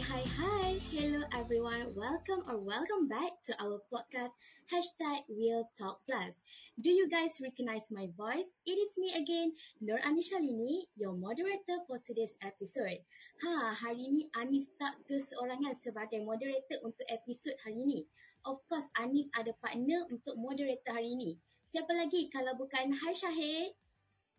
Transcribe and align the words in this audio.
hi, 0.00 0.24
hi. 0.40 0.80
Hello, 0.88 1.20
everyone. 1.36 1.92
Welcome 1.92 2.48
or 2.48 2.56
welcome 2.56 3.04
back 3.04 3.36
to 3.44 3.52
our 3.60 3.84
podcast, 3.92 4.32
hashtag 4.72 5.28
Real 5.28 5.68
Talk 5.76 6.00
Plus. 6.08 6.32
Do 6.80 6.88
you 6.88 7.04
guys 7.12 7.36
recognize 7.44 7.92
my 7.92 8.08
voice? 8.16 8.48
It 8.64 8.80
is 8.80 8.96
me 8.96 9.12
again, 9.12 9.52
Nur 9.84 10.00
Anishalini, 10.00 10.88
your 10.96 11.12
moderator 11.12 11.84
for 11.84 12.00
today's 12.00 12.40
episode. 12.40 12.96
Ha, 13.44 13.76
hari 13.76 14.08
ni 14.08 14.32
Anis 14.40 14.72
tak 14.80 14.96
keseorangan 15.04 15.76
sebagai 15.76 16.24
moderator 16.24 16.80
untuk 16.80 17.04
episod 17.12 17.52
hari 17.60 17.84
ni. 17.84 18.00
Of 18.48 18.64
course, 18.72 18.88
Anis 18.96 19.28
ada 19.36 19.52
partner 19.60 20.08
untuk 20.08 20.32
moderator 20.40 20.96
hari 20.96 21.12
ni. 21.12 21.36
Siapa 21.68 21.92
lagi 21.92 22.32
kalau 22.32 22.56
bukan 22.56 22.96
Hai 22.96 23.12
Syahid? 23.12 23.76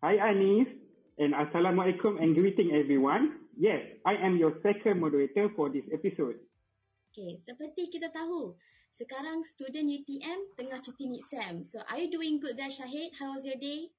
Hi 0.02 0.18
Anis 0.18 0.66
and 1.22 1.38
Assalamualaikum 1.38 2.18
and 2.18 2.34
greeting 2.34 2.74
everyone. 2.74 3.41
Yes, 3.56 3.82
I 4.04 4.14
am 4.16 4.36
your 4.36 4.54
second 4.62 5.00
moderator 5.00 5.48
for 5.56 5.68
this 5.70 5.84
episode. 5.92 6.36
Okay, 7.12 7.36
seperti 7.36 7.92
kita 7.92 8.08
tahu, 8.08 8.56
sekarang 8.88 9.44
student 9.44 9.84
UTM 9.84 10.56
tengah 10.56 10.80
cuti 10.80 11.04
mid-sem. 11.04 11.60
So, 11.60 11.84
are 11.88 12.00
you 12.00 12.08
doing 12.08 12.40
good 12.40 12.56
there, 12.56 12.72
Syahid? 12.72 13.12
How 13.20 13.36
was 13.36 13.44
your 13.44 13.60
day? 13.60 13.92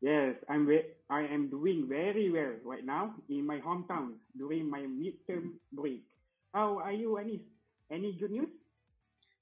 Yes, 0.00 0.36
I'm 0.48 0.66
ve- 0.66 0.92
I 1.08 1.24
am 1.28 1.48
doing 1.48 1.88
very 1.88 2.28
well 2.32 2.56
right 2.64 2.84
now 2.84 3.16
in 3.28 3.44
my 3.44 3.60
hometown 3.60 4.16
during 4.36 4.68
my 4.68 4.84
midterm 4.88 5.56
break. 5.72 6.04
How 6.52 6.80
are 6.80 6.92
you, 6.92 7.16
Anis? 7.20 7.44
Any 7.92 8.16
good 8.16 8.32
news? 8.32 8.52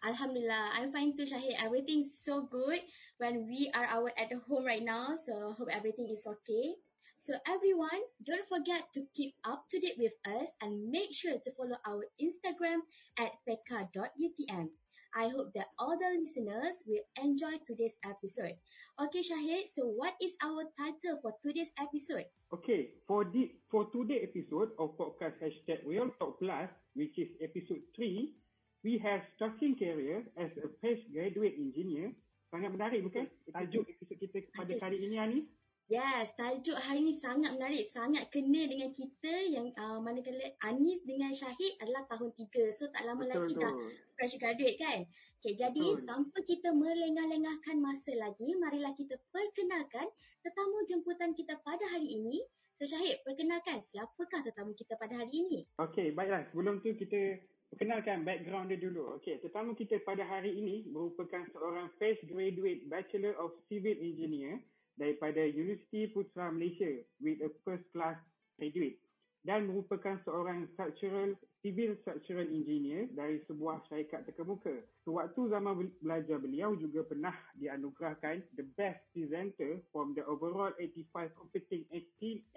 Alhamdulillah, 0.04 0.70
I'm 0.74 0.92
fine 0.92 1.16
too, 1.16 1.24
Syahid. 1.24 1.58
Everything's 1.62 2.12
so 2.18 2.42
good 2.46 2.80
when 3.18 3.46
we 3.46 3.70
are 3.74 3.86
our 3.86 4.12
at 4.18 4.30
home 4.46 4.66
right 4.66 4.82
now. 4.82 5.16
So, 5.16 5.54
hope 5.58 5.70
everything 5.70 6.10
is 6.10 6.26
okay. 6.26 6.74
So 7.16 7.34
everyone, 7.46 8.02
don't 8.26 8.48
forget 8.48 8.92
to 8.94 9.06
keep 9.14 9.34
up 9.46 9.64
to 9.70 9.80
date 9.80 9.96
with 9.98 10.12
us 10.26 10.52
and 10.60 10.90
make 10.90 11.12
sure 11.12 11.38
to 11.38 11.50
follow 11.56 11.78
our 11.86 12.04
Instagram 12.20 12.82
at 13.18 13.32
pekka.utm. 13.48 14.68
I 15.14 15.28
hope 15.30 15.54
that 15.54 15.70
all 15.78 15.94
the 15.94 16.10
listeners 16.18 16.82
will 16.86 17.06
enjoy 17.22 17.62
today's 17.64 17.96
episode. 18.02 18.58
Okay, 18.98 19.22
Shahid, 19.22 19.70
so 19.70 19.86
what 19.86 20.14
is 20.20 20.34
our 20.42 20.66
title 20.74 21.22
for 21.22 21.32
today's 21.38 21.70
episode? 21.78 22.26
Okay, 22.50 22.98
for 23.06 23.22
the 23.22 23.50
for 23.70 23.86
today 23.94 24.26
episode 24.26 24.74
of 24.78 24.98
podcast 24.98 25.38
hashtag 25.38 25.86
Real 25.86 26.10
Talk 26.18 26.42
Plus, 26.42 26.66
which 26.98 27.14
is 27.14 27.30
episode 27.38 27.86
3, 27.94 28.34
we 28.82 28.98
have 28.98 29.22
starting 29.38 29.78
career 29.78 30.26
as 30.34 30.50
a 30.58 30.66
fresh 30.82 30.98
graduate 31.14 31.54
engineer. 31.62 32.10
Sangat 32.50 32.74
menarik 32.74 33.06
bukan? 33.06 33.30
Tajuk 33.54 33.86
episod 33.86 34.18
kita 34.18 34.38
pada 34.54 34.74
kali 34.82 34.98
ini, 34.98 35.18
Anis. 35.18 35.46
Yes, 35.84 36.32
tajuk 36.40 36.80
hari 36.80 37.04
ni 37.04 37.12
sangat 37.12 37.60
menarik, 37.60 37.84
sangat 37.84 38.32
kena 38.32 38.64
dengan 38.64 38.88
kita 38.88 39.52
yang 39.52 39.68
uh, 39.76 40.00
manakala 40.00 40.56
Anis 40.64 41.04
dengan 41.04 41.28
Syahid 41.28 41.76
adalah 41.76 42.08
tahun 42.08 42.32
tiga. 42.40 42.72
So 42.72 42.88
tak 42.88 43.04
lama 43.04 43.28
Betul 43.28 43.32
lagi 43.36 43.52
tu. 43.52 43.60
dah 43.60 43.72
fresh 44.16 44.40
graduate 44.40 44.80
kan? 44.80 45.04
Okay, 45.44 45.52
jadi 45.52 46.00
Betul. 46.00 46.08
tanpa 46.08 46.38
kita 46.48 46.72
melengah-lengahkan 46.72 47.76
masa 47.84 48.16
lagi, 48.16 48.48
marilah 48.56 48.96
kita 48.96 49.12
perkenalkan 49.28 50.08
tetamu 50.40 50.88
jemputan 50.88 51.36
kita 51.36 51.60
pada 51.60 51.84
hari 51.92 52.16
ini. 52.16 52.40
So 52.72 52.88
Syahid, 52.88 53.20
perkenalkan 53.20 53.84
siapakah 53.84 54.40
tetamu 54.40 54.72
kita 54.72 54.96
pada 54.96 55.20
hari 55.20 55.36
ini? 55.36 55.68
Okey, 55.84 56.16
baiklah. 56.16 56.48
Sebelum 56.48 56.80
tu 56.80 56.96
kita 56.96 57.44
perkenalkan 57.68 58.24
background 58.24 58.72
dia 58.72 58.80
dulu. 58.80 59.20
Okey, 59.20 59.36
tetamu 59.44 59.76
kita 59.76 60.00
pada 60.00 60.24
hari 60.24 60.48
ini 60.48 60.88
merupakan 60.88 61.44
seorang 61.52 61.92
fresh 62.00 62.24
graduate 62.24 62.88
Bachelor 62.88 63.36
of 63.36 63.52
Civil 63.68 64.00
Engineer 64.00 64.64
daripada 64.94 65.42
Universiti 65.42 66.10
Putra 66.10 66.50
Malaysia 66.54 66.90
with 67.18 67.42
a 67.42 67.50
first 67.66 67.84
class 67.90 68.18
graduate 68.58 68.98
dan 69.44 69.68
merupakan 69.68 70.16
seorang 70.24 70.64
structural 70.72 71.36
civil 71.60 71.96
structural 72.00 72.48
engineer 72.48 73.08
dari 73.12 73.40
sebuah 73.44 73.80
syarikat 73.88 74.24
terkemuka. 74.24 74.72
Sewaktu 75.04 75.52
zaman 75.52 75.72
bel- 75.76 75.96
belajar 76.00 76.36
beliau 76.40 76.72
juga 76.76 77.04
pernah 77.04 77.32
dianugerahkan 77.60 78.40
the 78.56 78.64
best 78.76 79.00
presenter 79.12 79.80
from 79.92 80.16
the 80.16 80.24
overall 80.24 80.72
85 80.80 81.32
competing 81.36 81.84
18 81.92 82.53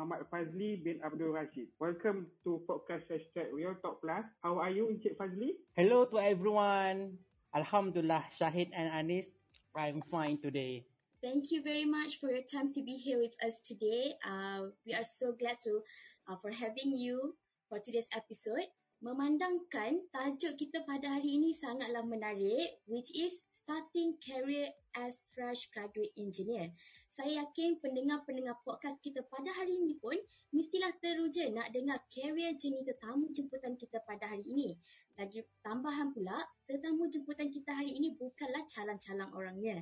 Muhammad 0.00 0.24
Fazli 0.32 0.80
bin 0.80 0.96
Abdul 1.04 1.28
Rashid. 1.28 1.68
Welcome 1.76 2.32
to 2.40 2.64
podcast 2.64 3.04
hashtag 3.12 3.52
Real 3.52 3.76
Talk 3.84 4.00
Plus. 4.00 4.24
How 4.40 4.56
are 4.56 4.72
you 4.72 4.88
Encik 4.88 5.20
Fazli? 5.20 5.60
Hello 5.76 6.08
to 6.08 6.16
everyone. 6.16 7.20
Alhamdulillah, 7.52 8.24
Shahid 8.32 8.72
and 8.72 8.88
Anis, 8.88 9.28
I'm 9.76 10.00
fine 10.08 10.40
today. 10.40 10.88
Thank 11.20 11.52
you 11.52 11.60
very 11.60 11.84
much 11.84 12.16
for 12.16 12.32
your 12.32 12.40
time 12.48 12.72
to 12.72 12.80
be 12.80 12.96
here 12.96 13.20
with 13.20 13.36
us 13.44 13.60
today. 13.60 14.16
Uh, 14.24 14.72
we 14.88 14.96
are 14.96 15.04
so 15.04 15.36
glad 15.36 15.60
to 15.68 15.84
uh, 16.32 16.36
for 16.40 16.48
having 16.48 16.96
you 16.96 17.36
for 17.68 17.76
today's 17.76 18.08
episode. 18.16 18.72
Memandangkan 19.00 20.12
tajuk 20.12 20.60
kita 20.60 20.84
pada 20.84 21.16
hari 21.16 21.40
ini 21.40 21.56
sangatlah 21.56 22.04
menarik, 22.04 22.84
which 22.84 23.08
is 23.16 23.48
starting 23.48 24.12
career 24.20 24.68
as 24.92 25.24
fresh 25.32 25.72
graduate 25.72 26.12
engineer. 26.20 26.68
Saya 27.08 27.40
yakin 27.40 27.80
pendengar-pendengar 27.80 28.60
podcast 28.60 29.00
kita 29.00 29.24
pada 29.32 29.48
hari 29.56 29.80
ini 29.80 29.96
pun 29.96 30.20
mestilah 30.52 30.92
teruja 31.00 31.48
nak 31.48 31.72
dengar 31.72 31.96
career 32.12 32.52
journey 32.60 32.84
tetamu 32.84 33.32
jemputan 33.32 33.72
kita 33.80 34.04
pada 34.04 34.28
hari 34.28 34.44
ini. 34.44 34.76
Lagi 35.16 35.48
tambahan 35.64 36.12
pula, 36.12 36.36
tetamu 36.68 37.08
jemputan 37.08 37.48
kita 37.48 37.72
hari 37.72 37.96
ini 37.96 38.12
bukanlah 38.20 38.68
calang-calang 38.68 39.32
orangnya. 39.32 39.80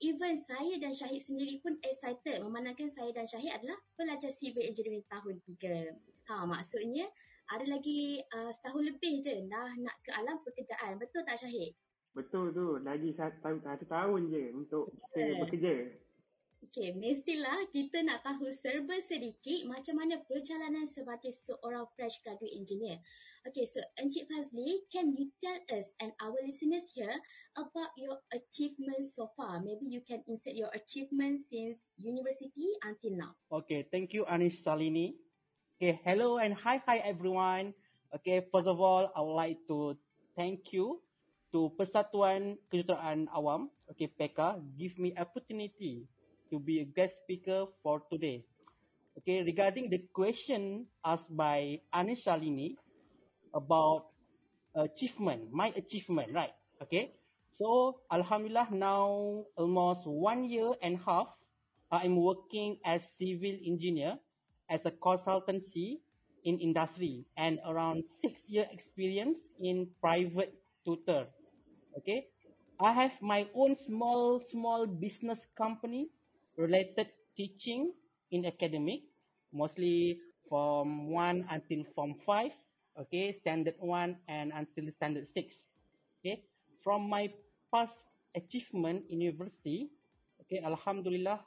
Even 0.00 0.32
saya 0.40 0.80
dan 0.80 0.96
Syahid 0.96 1.20
sendiri 1.20 1.60
pun 1.60 1.76
excited 1.84 2.40
memandangkan 2.40 2.88
saya 2.88 3.12
dan 3.12 3.28
Syahid 3.28 3.52
adalah 3.52 3.76
pelajar 4.00 4.32
civil 4.32 4.64
engineering 4.64 5.04
tahun 5.12 5.44
3. 5.44 5.92
Ha, 6.32 6.48
maksudnya 6.48 7.04
ada 7.52 7.64
lagi 7.66 8.18
uh, 8.34 8.50
setahun 8.50 8.82
lebih 8.94 9.22
je 9.22 9.46
dah 9.46 9.70
nak 9.78 9.96
ke 10.02 10.10
alam 10.14 10.42
pekerjaan. 10.42 10.98
Betul 10.98 11.22
tak 11.22 11.38
Syahid? 11.38 11.72
Betul 12.16 12.56
tu. 12.56 12.80
Lagi 12.80 13.12
satu 13.12 13.36
tahun, 13.44 13.58
satu 13.60 13.84
tahun 13.86 14.20
je 14.32 14.42
untuk 14.56 14.90
kita 15.12 15.20
Yeah. 15.20 15.40
bekerja. 15.44 15.74
Okey, 16.66 16.96
mestilah 16.98 17.68
kita 17.70 18.00
nak 18.02 18.24
tahu 18.24 18.48
serba 18.50 18.96
sedikit 18.98 19.68
macam 19.68 20.02
mana 20.02 20.18
perjalanan 20.24 20.88
sebagai 20.88 21.30
seorang 21.30 21.84
fresh 21.94 22.18
graduate 22.24 22.56
engineer. 22.56 22.98
Okay, 23.46 23.62
so 23.62 23.78
Encik 24.02 24.26
Fazli, 24.26 24.82
can 24.90 25.14
you 25.14 25.30
tell 25.38 25.54
us 25.70 25.94
and 26.02 26.10
our 26.18 26.34
listeners 26.42 26.90
here 26.90 27.14
about 27.54 27.94
your 27.94 28.18
achievements 28.34 29.14
so 29.14 29.30
far? 29.38 29.62
Maybe 29.62 29.86
you 29.86 30.02
can 30.02 30.26
insert 30.26 30.58
your 30.58 30.72
achievements 30.74 31.46
since 31.54 31.86
university 31.94 32.66
until 32.82 33.14
now. 33.14 33.32
Okay, 33.52 33.86
thank 33.94 34.10
you, 34.10 34.26
Anis 34.26 34.58
Salini. 34.66 35.14
Okay, 35.76 36.00
hello 36.08 36.40
and 36.40 36.56
hi, 36.56 36.80
hi 36.88 37.04
everyone. 37.04 37.76
Okay, 38.08 38.40
first 38.48 38.64
of 38.64 38.80
all, 38.80 39.12
I 39.12 39.20
would 39.20 39.36
like 39.36 39.60
to 39.68 39.92
thank 40.32 40.72
you 40.72 41.04
to 41.52 41.68
Persatuan 41.76 42.56
Kejuruteraan 42.72 43.28
Awam, 43.28 43.68
okay, 43.92 44.08
PEKA, 44.08 44.56
give 44.80 44.96
me 44.96 45.12
opportunity 45.20 46.08
to 46.48 46.56
be 46.56 46.80
a 46.80 46.88
guest 46.88 47.20
speaker 47.20 47.68
for 47.84 48.00
today. 48.08 48.40
Okay, 49.20 49.44
regarding 49.44 49.92
the 49.92 50.00
question 50.16 50.88
asked 51.04 51.28
by 51.28 51.84
Anis 51.92 52.24
Shalini 52.24 52.80
about 53.52 54.16
achievement, 54.72 55.52
my 55.52 55.76
achievement, 55.76 56.32
right? 56.32 56.56
Okay. 56.80 57.12
So, 57.60 58.00
Alhamdulillah, 58.08 58.72
now 58.72 59.44
almost 59.60 60.08
one 60.08 60.48
year 60.48 60.72
and 60.80 60.96
a 60.96 61.04
half, 61.04 61.28
I'm 61.92 62.16
working 62.16 62.80
as 62.80 63.04
civil 63.20 63.60
engineer 63.60 64.16
as 64.70 64.84
a 64.84 64.90
consultancy 64.90 65.98
in 66.44 66.58
industry 66.60 67.26
and 67.36 67.58
around 67.66 68.04
six 68.22 68.40
year 68.46 68.66
experience 68.72 69.38
in 69.60 69.86
private 70.00 70.54
tutor. 70.84 71.26
Okay. 71.98 72.26
I 72.78 72.92
have 72.92 73.12
my 73.22 73.48
own 73.54 73.74
small, 73.86 74.40
small 74.52 74.86
business 74.86 75.40
company 75.56 76.08
related 76.56 77.08
teaching 77.36 77.92
in 78.30 78.44
academic, 78.44 79.00
mostly 79.52 80.20
from 80.48 81.08
one 81.08 81.46
until 81.50 81.84
form 81.94 82.14
five, 82.24 82.52
okay, 83.00 83.32
standard 83.32 83.74
one 83.80 84.16
and 84.28 84.52
until 84.54 84.92
standard 84.92 85.26
six. 85.32 85.56
Okay. 86.20 86.44
From 86.84 87.08
my 87.08 87.32
past 87.72 87.96
achievement 88.36 89.04
in 89.10 89.20
university, 89.20 89.88
okay, 90.42 90.60
Alhamdulillah, 90.62 91.40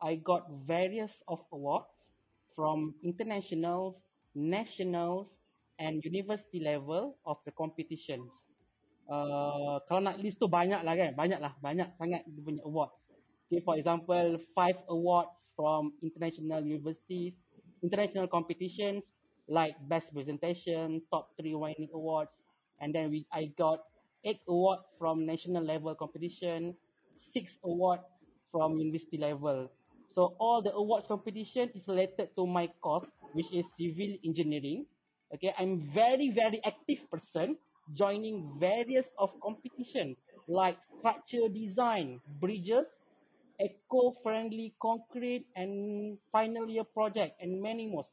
I 0.00 0.16
got 0.16 0.46
various 0.64 1.12
of 1.28 1.40
awards 1.52 1.95
from 2.56 2.96
internationals, 3.04 4.00
nationals, 4.34 5.28
and 5.78 6.00
university 6.02 6.58
level 6.64 7.20
of 7.28 7.36
the 7.44 7.52
competitions. 7.52 8.32
Uh, 9.06 9.78
kalau 9.86 10.02
nak 10.02 10.18
list 10.18 10.40
tu 10.40 10.48
banyak 10.48 10.80
lah 10.82 10.96
kan, 10.96 11.12
banyak 11.14 11.38
lah, 11.38 11.52
banyak 11.62 11.86
sangat 12.00 12.24
dia 12.26 12.42
punya 12.42 12.64
awards. 12.64 12.96
Okay, 13.46 13.62
for 13.62 13.78
example, 13.78 14.40
five 14.56 14.74
awards 14.90 15.30
from 15.54 15.94
international 16.02 16.66
universities, 16.66 17.38
international 17.84 18.26
competitions, 18.26 19.06
like 19.46 19.78
best 19.86 20.10
presentation, 20.10 20.98
top 21.12 21.30
three 21.38 21.54
winning 21.54 21.86
awards, 21.94 22.34
and 22.82 22.90
then 22.90 23.14
we 23.14 23.22
I 23.30 23.54
got 23.54 23.86
eight 24.26 24.42
award 24.50 24.82
from 24.98 25.22
national 25.22 25.62
level 25.62 25.94
competition, 25.94 26.74
six 27.14 27.54
award 27.62 28.02
from 28.50 28.74
university 28.74 29.22
level. 29.22 29.70
So 30.16 30.32
all 30.40 30.62
the 30.64 30.72
awards 30.72 31.04
competition 31.06 31.68
is 31.76 31.84
related 31.86 32.32
to 32.40 32.46
my 32.48 32.72
course, 32.80 33.04
which 33.36 33.52
is 33.52 33.68
civil 33.76 34.16
engineering. 34.24 34.88
Okay, 35.28 35.52
I'm 35.60 35.92
very 35.92 36.32
very 36.32 36.56
active 36.64 37.04
person, 37.12 37.60
joining 37.92 38.48
various 38.56 39.12
of 39.20 39.36
competition 39.44 40.16
like 40.48 40.80
structure 40.80 41.52
design, 41.52 42.24
bridges, 42.40 42.88
eco-friendly 43.60 44.72
concrete, 44.80 45.44
and 45.52 46.16
final 46.32 46.64
year 46.64 46.88
project, 46.88 47.36
and 47.44 47.60
many 47.60 47.84
more. 47.84 48.08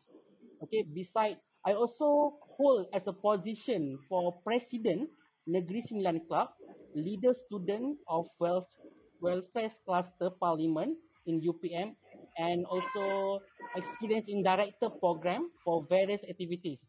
Okay, 0.59 0.83
beside 0.83 1.39
I 1.63 1.71
also 1.71 2.35
hold 2.59 2.91
as 2.91 3.07
a 3.07 3.15
position 3.15 3.95
for 4.11 4.35
president 4.43 5.07
Negeri 5.47 5.79
Sembilan 5.79 6.27
Club, 6.27 6.51
leader 6.99 7.31
student 7.31 7.95
of 8.11 8.27
Welf- 8.43 8.75
Welfare 9.23 9.71
Cluster 9.87 10.35
Parliament 10.35 10.99
in 11.25 11.41
UPM, 11.41 11.95
and 12.37 12.65
also 12.65 13.41
experience 13.75 14.25
in 14.27 14.43
director 14.43 14.89
program 14.89 15.49
for 15.63 15.85
various 15.89 16.21
activities. 16.27 16.79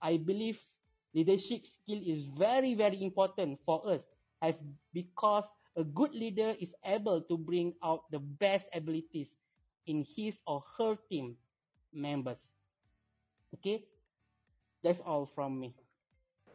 I 0.00 0.16
believe 0.16 0.58
leadership 1.14 1.66
skill 1.66 2.00
is 2.04 2.24
very 2.38 2.74
very 2.74 3.02
important 3.02 3.58
for 3.64 3.82
us, 3.88 4.02
as 4.42 4.54
because 4.92 5.44
a 5.76 5.84
good 5.84 6.12
leader 6.12 6.54
is 6.60 6.72
able 6.84 7.22
to 7.22 7.36
bring 7.36 7.72
out 7.84 8.04
the 8.10 8.18
best 8.18 8.66
abilities 8.74 9.32
in 9.86 10.04
his 10.16 10.38
or 10.46 10.62
her 10.78 10.96
team 11.08 11.36
members. 11.92 12.38
Okay, 13.54 13.84
that's 14.84 15.00
all 15.04 15.30
from 15.34 15.60
me. 15.60 15.74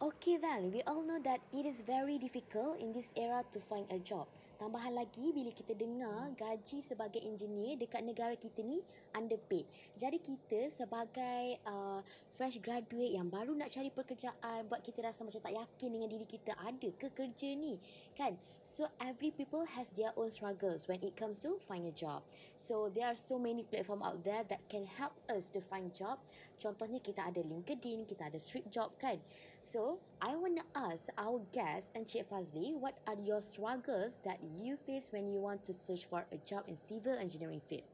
Okay 0.01 0.37
then, 0.37 0.69
we 0.71 0.83
all 0.85 1.01
know 1.01 1.17
that 1.23 1.41
it 1.51 1.65
is 1.65 1.81
very 1.81 2.17
difficult 2.17 2.79
in 2.79 2.93
this 2.93 3.13
era 3.17 3.41
to 3.51 3.59
find 3.59 3.85
a 3.89 3.97
job. 3.97 4.27
Tambahan 4.57 4.97
lagi 4.97 5.29
bila 5.29 5.53
kita 5.53 5.77
dengar 5.77 6.33
gaji 6.33 6.81
sebagai 6.81 7.21
engineer 7.21 7.77
dekat 7.77 8.01
negara 8.01 8.33
kita 8.33 8.65
ni 8.65 8.81
underpaid. 9.13 9.69
Jadi 9.93 10.17
kita 10.17 10.73
sebagai 10.73 11.61
uh, 11.69 12.01
fresh 12.37 12.61
graduate 12.61 13.17
yang 13.17 13.33
baru 13.33 13.57
nak 13.57 13.73
cari 13.73 13.89
pekerjaan 13.89 14.69
buat 14.69 14.85
kita 14.85 15.01
rasa 15.01 15.25
macam 15.25 15.41
tak 15.41 15.57
yakin 15.57 15.89
dengan 15.89 16.05
diri 16.05 16.21
kita 16.29 16.53
ada 16.61 16.89
ke 16.93 17.09
kerja 17.09 17.49
ni 17.57 17.81
kan. 18.13 18.37
So 18.61 18.85
every 19.01 19.33
people 19.33 19.65
has 19.65 19.89
their 19.97 20.13
own 20.13 20.29
struggles 20.29 20.85
when 20.85 21.01
it 21.01 21.17
comes 21.17 21.41
to 21.41 21.57
find 21.65 21.89
a 21.89 21.95
job. 21.97 22.21
So 22.53 22.93
there 22.93 23.09
are 23.09 23.17
so 23.17 23.41
many 23.41 23.65
platform 23.65 24.05
out 24.05 24.21
there 24.21 24.45
that 24.53 24.61
can 24.69 24.85
help 24.85 25.17
us 25.33 25.49
to 25.57 25.65
find 25.65 25.89
job. 25.89 26.21
Contohnya 26.61 27.01
kita 27.01 27.25
ada 27.25 27.41
LinkedIn, 27.41 28.05
kita 28.05 28.29
ada 28.29 28.37
Street 28.37 28.69
Job 28.69 28.93
kan. 29.01 29.17
So, 29.61 30.01
I 30.17 30.33
want 30.33 30.57
to 30.57 30.65
ask 30.73 31.05
our 31.19 31.37
guest 31.53 31.93
Encik 31.93 32.25
Fazli, 32.25 32.73
what 32.73 32.97
are 33.05 33.19
your 33.21 33.45
struggles 33.45 34.17
that 34.25 34.41
you 34.57 34.73
face 34.89 35.13
when 35.13 35.29
you 35.29 35.37
want 35.37 35.61
to 35.69 35.73
search 35.75 36.09
for 36.09 36.25
a 36.33 36.39
job 36.41 36.65
in 36.65 36.73
civil 36.73 37.13
engineering 37.13 37.61
field? 37.61 37.85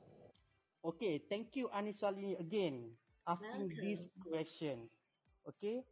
Okay, 0.86 1.20
thank 1.28 1.60
you 1.60 1.68
Anishalini 1.76 2.40
again 2.40 2.96
asking 3.28 3.70
Welcome. 3.70 3.82
this 3.82 4.02
question. 4.20 4.78
Okay, 5.48 5.84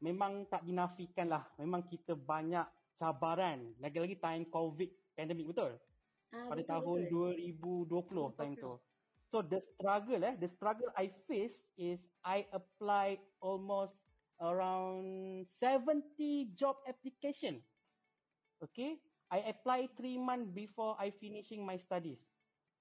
memang 0.00 0.48
tak 0.48 0.64
dinafikan 0.64 1.28
lah. 1.28 1.44
Memang 1.60 1.84
kita 1.88 2.16
banyak 2.16 2.64
cabaran. 3.00 3.72
Lagi-lagi 3.80 4.16
time 4.20 4.44
COVID 4.48 4.90
pandemic 5.16 5.46
betul? 5.52 5.76
Ah, 6.32 6.50
Pada 6.50 6.62
betul, 6.62 6.70
tahun 6.70 7.00
betul. 7.08 7.34
2020 7.88 8.38
time 8.38 8.54
tu. 8.56 8.72
So 9.30 9.42
the 9.42 9.60
struggle 9.74 10.22
eh, 10.22 10.36
the 10.38 10.48
struggle 10.48 10.88
I 10.96 11.10
face 11.26 11.56
is 11.76 11.98
I 12.24 12.46
apply 12.54 13.18
almost 13.42 13.92
around 14.40 15.46
70 15.60 16.54
job 16.56 16.76
application. 16.86 17.60
Okay, 18.62 19.00
I 19.30 19.38
apply 19.52 19.88
three 19.96 20.16
months 20.18 20.50
before 20.52 20.96
I 20.98 21.10
finishing 21.10 21.64
my 21.64 21.76
studies. 21.76 22.20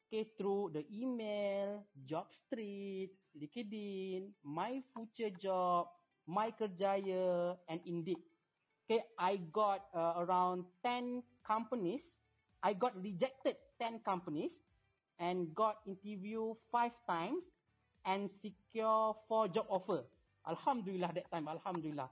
Okay, 0.05 0.29
through 0.37 0.69
the 0.77 0.85
email, 0.93 1.81
Job 2.05 2.29
Street, 2.45 3.09
LinkedIn, 3.33 4.29
My 4.45 4.77
Future 4.93 5.33
Job, 5.33 5.89
My 6.29 6.53
Kerjaya, 6.53 7.57
and 7.67 7.81
Indeed. 7.89 8.21
Okay, 8.85 9.01
I 9.17 9.41
got 9.49 9.89
uh, 9.97 10.21
around 10.21 10.65
10 10.85 11.23
companies. 11.41 12.13
I 12.61 12.73
got 12.77 12.93
rejected 13.01 13.57
10 13.81 14.05
companies 14.05 14.61
and 15.17 15.49
got 15.57 15.81
interview 15.89 16.53
five 16.71 16.93
times 17.09 17.41
and 18.05 18.29
secure 18.45 19.17
four 19.27 19.47
job 19.49 19.65
offer. 19.69 20.05
Alhamdulillah 20.47 21.17
that 21.17 21.31
time, 21.33 21.49
Alhamdulillah. 21.49 22.09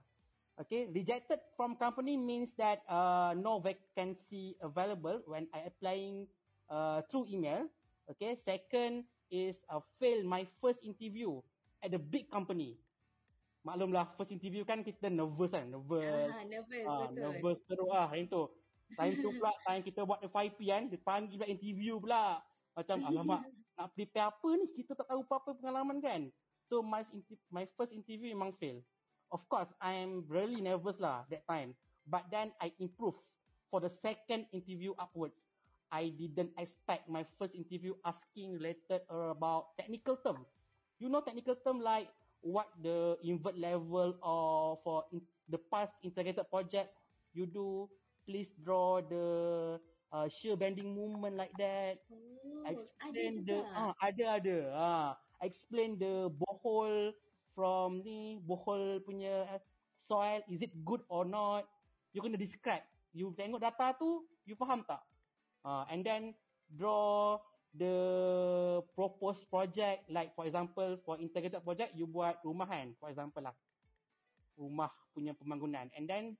Okay, 0.61 0.89
rejected 0.89 1.39
from 1.55 1.77
company 1.77 2.17
means 2.17 2.53
that 2.57 2.81
uh, 2.89 3.33
no 3.37 3.61
vacancy 3.61 4.57
available 4.61 5.21
when 5.25 5.45
I 5.53 5.69
applying 5.69 6.25
uh, 6.69 7.01
through 7.09 7.29
email. 7.29 7.69
Okay, 8.11 8.35
second 8.43 9.07
is 9.31 9.55
uh, 9.71 9.79
fail 9.99 10.23
my 10.27 10.43
first 10.59 10.79
interview 10.83 11.39
at 11.79 11.95
a 11.95 12.01
big 12.01 12.27
company. 12.27 12.75
Maklumlah 13.63 14.11
first 14.19 14.35
interview 14.35 14.67
kan 14.67 14.83
kita 14.83 15.07
nervous 15.07 15.55
kan, 15.55 15.71
nervous. 15.71 16.03
Ah, 16.35 16.43
nervous, 16.43 16.83
Ah, 16.83 17.07
betul. 17.07 17.15
nervous 17.15 17.57
teruk 17.63 17.87
lah 17.87 18.11
time 18.11 18.27
tu. 18.27 18.43
Time 18.99 19.13
tu 19.15 19.29
pula, 19.39 19.51
time 19.67 19.81
kita 19.87 20.03
buat 20.03 20.19
FYP 20.19 20.59
kan, 20.67 20.83
dia 20.91 20.99
panggil 20.99 21.39
pula 21.39 21.47
interview 21.47 21.95
pula. 21.95 22.43
Macam, 22.75 22.97
alamak, 23.07 23.41
nak 23.79 23.87
prepare 23.95 24.27
apa 24.35 24.49
ni? 24.59 24.65
Kita 24.75 24.99
tak 24.99 25.07
tahu 25.07 25.23
apa-apa 25.23 25.55
pengalaman 25.55 25.97
kan. 26.03 26.21
So, 26.67 26.83
my 26.83 27.07
my 27.55 27.63
first 27.79 27.95
interview 27.95 28.35
memang 28.35 28.51
fail. 28.59 28.83
Of 29.31 29.47
course, 29.47 29.71
I 29.79 29.95
am 30.03 30.27
really 30.27 30.59
nervous 30.59 30.99
lah 30.99 31.23
that 31.31 31.47
time. 31.47 31.73
But 32.03 32.27
then, 32.29 32.51
I 32.59 32.75
improve 32.83 33.15
for 33.71 33.79
the 33.79 33.89
second 33.89 34.51
interview 34.51 34.91
upwards. 34.99 35.39
I 35.93 36.09
didn't 36.09 36.57
expect 36.57 37.05
my 37.05 37.21
first 37.37 37.53
interview 37.53 37.93
asking 38.01 38.57
related 38.57 39.05
about 39.05 39.77
technical 39.77 40.17
term. 40.17 40.41
You 40.97 41.05
know 41.13 41.21
technical 41.21 41.53
term 41.61 41.85
like 41.85 42.09
what 42.41 42.73
the 42.81 43.21
invert 43.21 43.53
level 43.61 44.17
or 44.25 44.81
for 44.81 45.05
in, 45.13 45.21
the 45.47 45.61
past 45.69 45.93
integrated 46.01 46.49
project 46.49 46.97
you 47.37 47.45
do, 47.45 47.85
please 48.25 48.49
draw 48.65 49.05
the 49.05 49.77
uh, 50.09 50.25
shear 50.27 50.57
bending 50.57 50.97
movement 50.97 51.37
like 51.37 51.53
that. 51.61 52.01
Oh, 52.65 52.81
ada 53.05 53.21
Explain 53.21 53.33
juga. 53.37 53.53
the 53.53 53.57
ah 53.77 53.91
ada 54.01 54.23
ada 54.41 54.57
ah 54.73 55.09
explain 55.45 55.89
the 56.01 56.31
borehole 56.33 57.13
from 57.53 58.01
ni 58.01 58.41
borehole 58.41 58.97
punya 59.05 59.45
eh, 59.53 59.61
soil 60.09 60.41
is 60.49 60.65
it 60.65 60.73
good 60.81 61.05
or 61.05 61.21
not? 61.27 61.69
You 62.17 62.25
kena 62.25 62.39
describe. 62.41 62.81
You 63.13 63.29
tengok 63.37 63.61
data 63.61 63.93
tu, 63.93 64.25
you 64.49 64.57
faham 64.57 64.81
tak? 64.89 65.12
Uh, 65.63 65.87
and 65.87 66.03
then 66.03 66.35
draw 66.75 67.39
the 67.73 67.95
proposed 68.93 69.41
project 69.49 70.05
like 70.11 70.29
for 70.37 70.45
example 70.45 70.93
for 71.01 71.17
integrated 71.17 71.57
project 71.65 71.89
you 71.97 72.05
buat 72.05 72.37
rumah 72.45 72.69
kan 72.69 72.93
for 73.01 73.09
example 73.09 73.41
lah. 73.41 73.55
Rumah 74.53 74.91
punya 75.17 75.33
pembangunan. 75.33 75.89
And 75.97 76.05
then 76.05 76.37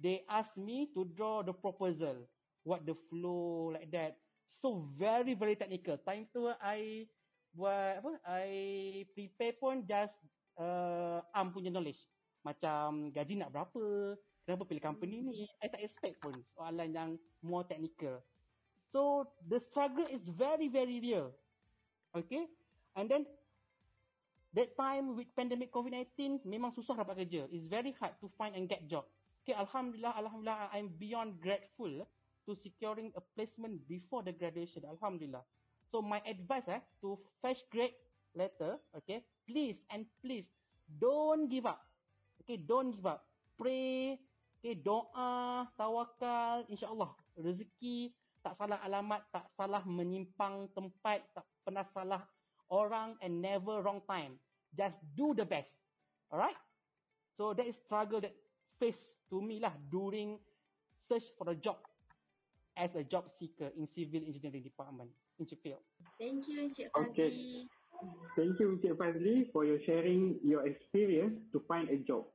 they 0.00 0.24
ask 0.30 0.48
me 0.56 0.88
to 0.96 1.04
draw 1.12 1.44
the 1.44 1.52
proposal. 1.52 2.24
What 2.62 2.86
the 2.86 2.94
flow 3.10 3.74
like 3.74 3.90
that. 3.92 4.16
So 4.62 4.86
very 4.94 5.34
very 5.34 5.58
technical. 5.58 5.98
Time 6.06 6.30
tu 6.30 6.48
I 6.62 7.10
buat 7.52 8.00
apa? 8.00 8.12
I 8.24 8.48
prepare 9.12 9.58
pun 9.58 9.84
just 9.84 10.14
uh, 10.56 11.20
am 11.34 11.52
punya 11.52 11.68
knowledge. 11.68 12.00
Macam 12.46 13.10
gaji 13.10 13.36
nak 13.36 13.50
berapa 13.50 14.16
kenapa 14.44 14.66
pilih 14.66 14.82
company 14.82 15.22
ni? 15.22 15.46
I 15.62 15.70
tak 15.70 15.82
expect 15.82 16.18
pun 16.18 16.34
soalan 16.58 16.90
yang 16.90 17.10
more 17.42 17.62
technical. 17.66 18.18
So 18.92 19.30
the 19.48 19.62
struggle 19.62 20.04
is 20.10 20.20
very 20.28 20.68
very 20.68 21.00
real. 21.00 21.32
Okay? 22.12 22.44
And 22.92 23.08
then 23.08 23.24
that 24.52 24.76
time 24.76 25.16
with 25.16 25.32
pandemic 25.32 25.72
COVID-19 25.72 26.44
memang 26.44 26.76
susah 26.76 27.00
dapat 27.00 27.24
kerja. 27.24 27.48
It's 27.48 27.64
very 27.64 27.96
hard 27.96 28.12
to 28.20 28.28
find 28.36 28.52
and 28.52 28.68
get 28.68 28.84
job. 28.84 29.08
Okay 29.42 29.56
alhamdulillah 29.56 30.12
alhamdulillah 30.12 30.70
I'm 30.76 30.92
beyond 31.00 31.40
grateful 31.40 32.04
to 32.46 32.50
securing 32.60 33.14
a 33.16 33.22
placement 33.34 33.80
before 33.88 34.20
the 34.20 34.34
graduation. 34.36 34.84
Alhamdulillah. 34.84 35.42
So 35.88 36.04
my 36.04 36.20
advice 36.28 36.68
eh 36.68 36.82
to 37.00 37.16
fresh 37.40 37.58
grade 37.72 37.96
letter 38.36 38.76
okay 38.92 39.24
please 39.48 39.80
and 39.88 40.04
please 40.20 40.44
don't 41.00 41.48
give 41.48 41.64
up. 41.64 41.80
Okay 42.44 42.60
don't 42.60 42.92
give 42.92 43.08
up. 43.08 43.24
Pray 43.56 44.20
okay 44.62 44.78
doa 44.78 45.66
tawakal 45.74 46.62
insyaallah 46.70 47.10
rezeki 47.34 48.14
tak 48.46 48.54
salah 48.54 48.78
alamat 48.86 49.26
tak 49.34 49.42
salah 49.58 49.82
menyimpang 49.82 50.70
tempat 50.70 51.26
tak 51.34 51.42
pernah 51.66 51.82
salah 51.90 52.22
orang 52.70 53.18
and 53.26 53.42
never 53.42 53.82
wrong 53.82 53.98
time 54.06 54.38
just 54.78 54.94
do 55.18 55.34
the 55.34 55.42
best 55.42 55.66
alright 56.30 56.54
so 57.34 57.50
that 57.50 57.66
is 57.66 57.74
struggle 57.74 58.22
that 58.22 58.30
face 58.78 59.02
to 59.26 59.42
me 59.42 59.58
lah 59.58 59.74
during 59.90 60.38
search 61.10 61.26
for 61.34 61.50
a 61.50 61.58
job 61.58 61.82
as 62.78 62.94
a 62.94 63.02
job 63.02 63.26
seeker 63.42 63.74
in 63.74 63.82
civil 63.90 64.22
engineering 64.22 64.62
department 64.62 65.10
in 65.42 65.44
Sheffield 65.50 65.82
Thank 66.22 66.46
you 66.46 66.70
Encik 66.70 66.86
Okay. 66.94 67.34
Fazli. 67.34 67.66
Thank 68.38 68.62
you, 68.62 68.78
Encik 68.78 68.94
Fazli, 68.94 69.50
for 69.50 69.66
your 69.66 69.82
sharing 69.82 70.38
your 70.42 70.66
experience 70.66 71.38
to 71.50 71.58
find 71.66 71.90
a 71.90 71.98
job. 71.98 72.26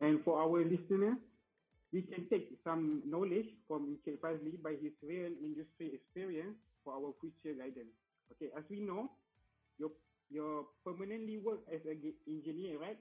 And 0.00 0.20
for 0.24 0.40
our 0.40 0.64
listener, 0.64 1.16
we 1.92 2.02
can 2.02 2.28
take 2.28 2.56
some 2.64 3.02
knowledge 3.04 3.48
from 3.66 3.86
Encik 3.90 4.20
Fazli 4.20 4.60
by 4.62 4.74
his 4.80 4.92
real 5.02 5.32
industry 5.42 5.92
experience 5.94 6.56
for 6.84 6.94
our 6.94 7.12
future 7.20 7.54
guidance. 7.56 7.94
Okay, 8.32 8.50
as 8.56 8.64
we 8.70 8.80
know, 8.80 9.10
you 9.78 9.92
you 10.30 10.66
permanently 10.84 11.38
work 11.38 11.60
as 11.72 11.84
an 11.86 12.00
engineer, 12.26 12.78
right? 12.78 12.98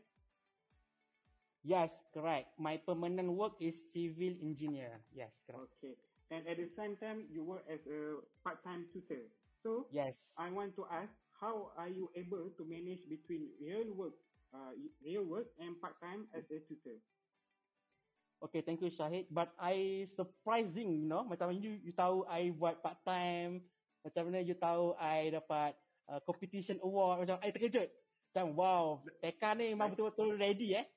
Yes, 1.63 1.91
correct. 2.13 2.57
My 2.59 2.77
permanent 2.77 3.31
work 3.33 3.53
is 3.59 3.79
civil 3.93 4.35
engineer. 4.41 5.01
Yes, 5.13 5.31
correct. 5.45 5.67
Okay. 5.77 5.95
And 6.31 6.47
at 6.47 6.57
the 6.57 6.67
same 6.77 6.95
time, 6.97 7.25
you 7.31 7.43
work 7.43 7.65
as 7.69 7.79
a 7.87 8.21
part-time 8.43 8.87
tutor. 8.93 9.27
So, 9.63 9.87
Yes. 9.91 10.15
I 10.37 10.49
want 10.49 10.75
to 10.77 10.85
ask, 10.91 11.11
how 11.39 11.71
are 11.77 11.89
you 11.89 12.09
able 12.15 12.49
to 12.57 12.63
manage 12.65 13.07
between 13.09 13.49
real 13.59 13.91
work, 13.93 14.13
uh, 14.53 14.73
real 15.03 15.23
work 15.25 15.47
and 15.59 15.79
part-time 15.81 16.27
as 16.33 16.43
a 16.51 16.59
tutor? 16.67 16.97
Okay, 18.39 18.63
thank 18.63 18.79
you 18.79 18.87
Syahid. 18.87 19.27
But 19.27 19.51
I 19.59 20.07
surprising, 20.15 20.95
you 20.95 21.07
know, 21.07 21.27
macam 21.27 21.51
you 21.51 21.75
you 21.83 21.91
tahu 21.91 22.23
I 22.23 22.55
buat 22.55 22.79
part 22.79 23.03
time, 23.03 23.59
macam 23.99 24.31
mana 24.31 24.39
you 24.39 24.55
tahu 24.55 24.95
I 24.95 25.27
dapat 25.35 25.75
uh, 26.07 26.23
competition 26.23 26.79
award, 26.79 27.27
macam 27.27 27.35
I 27.43 27.51
terkejut. 27.51 27.91
Macam 28.31 28.55
wow, 28.55 29.03
Teka 29.19 29.57
ni 29.59 29.75
memang 29.75 29.91
betul-betul 29.91 30.39
ready 30.39 30.77
eh. 30.77 30.87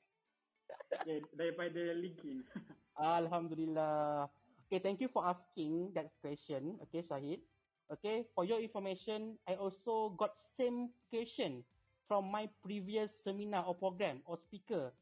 yeah, 1.03 1.19
daripada 1.35 1.81
LinkedIn. 1.99 2.47
Alhamdulillah. 3.19 4.31
Okay, 4.69 4.79
thank 4.79 5.03
you 5.03 5.11
for 5.11 5.27
asking 5.27 5.91
that 5.99 6.15
question. 6.23 6.79
Okay, 6.89 7.03
Syahid. 7.03 7.43
Okay, 7.91 8.25
for 8.33 8.47
your 8.47 8.63
information, 8.63 9.37
I 9.45 9.59
also 9.59 10.15
got 10.17 10.39
same 10.57 10.95
question 11.11 11.67
from 12.07 12.31
my 12.31 12.49
previous 12.65 13.11
seminar 13.25 13.67
or 13.67 13.77
program 13.77 14.23
or 14.25 14.39
speaker 14.39 14.93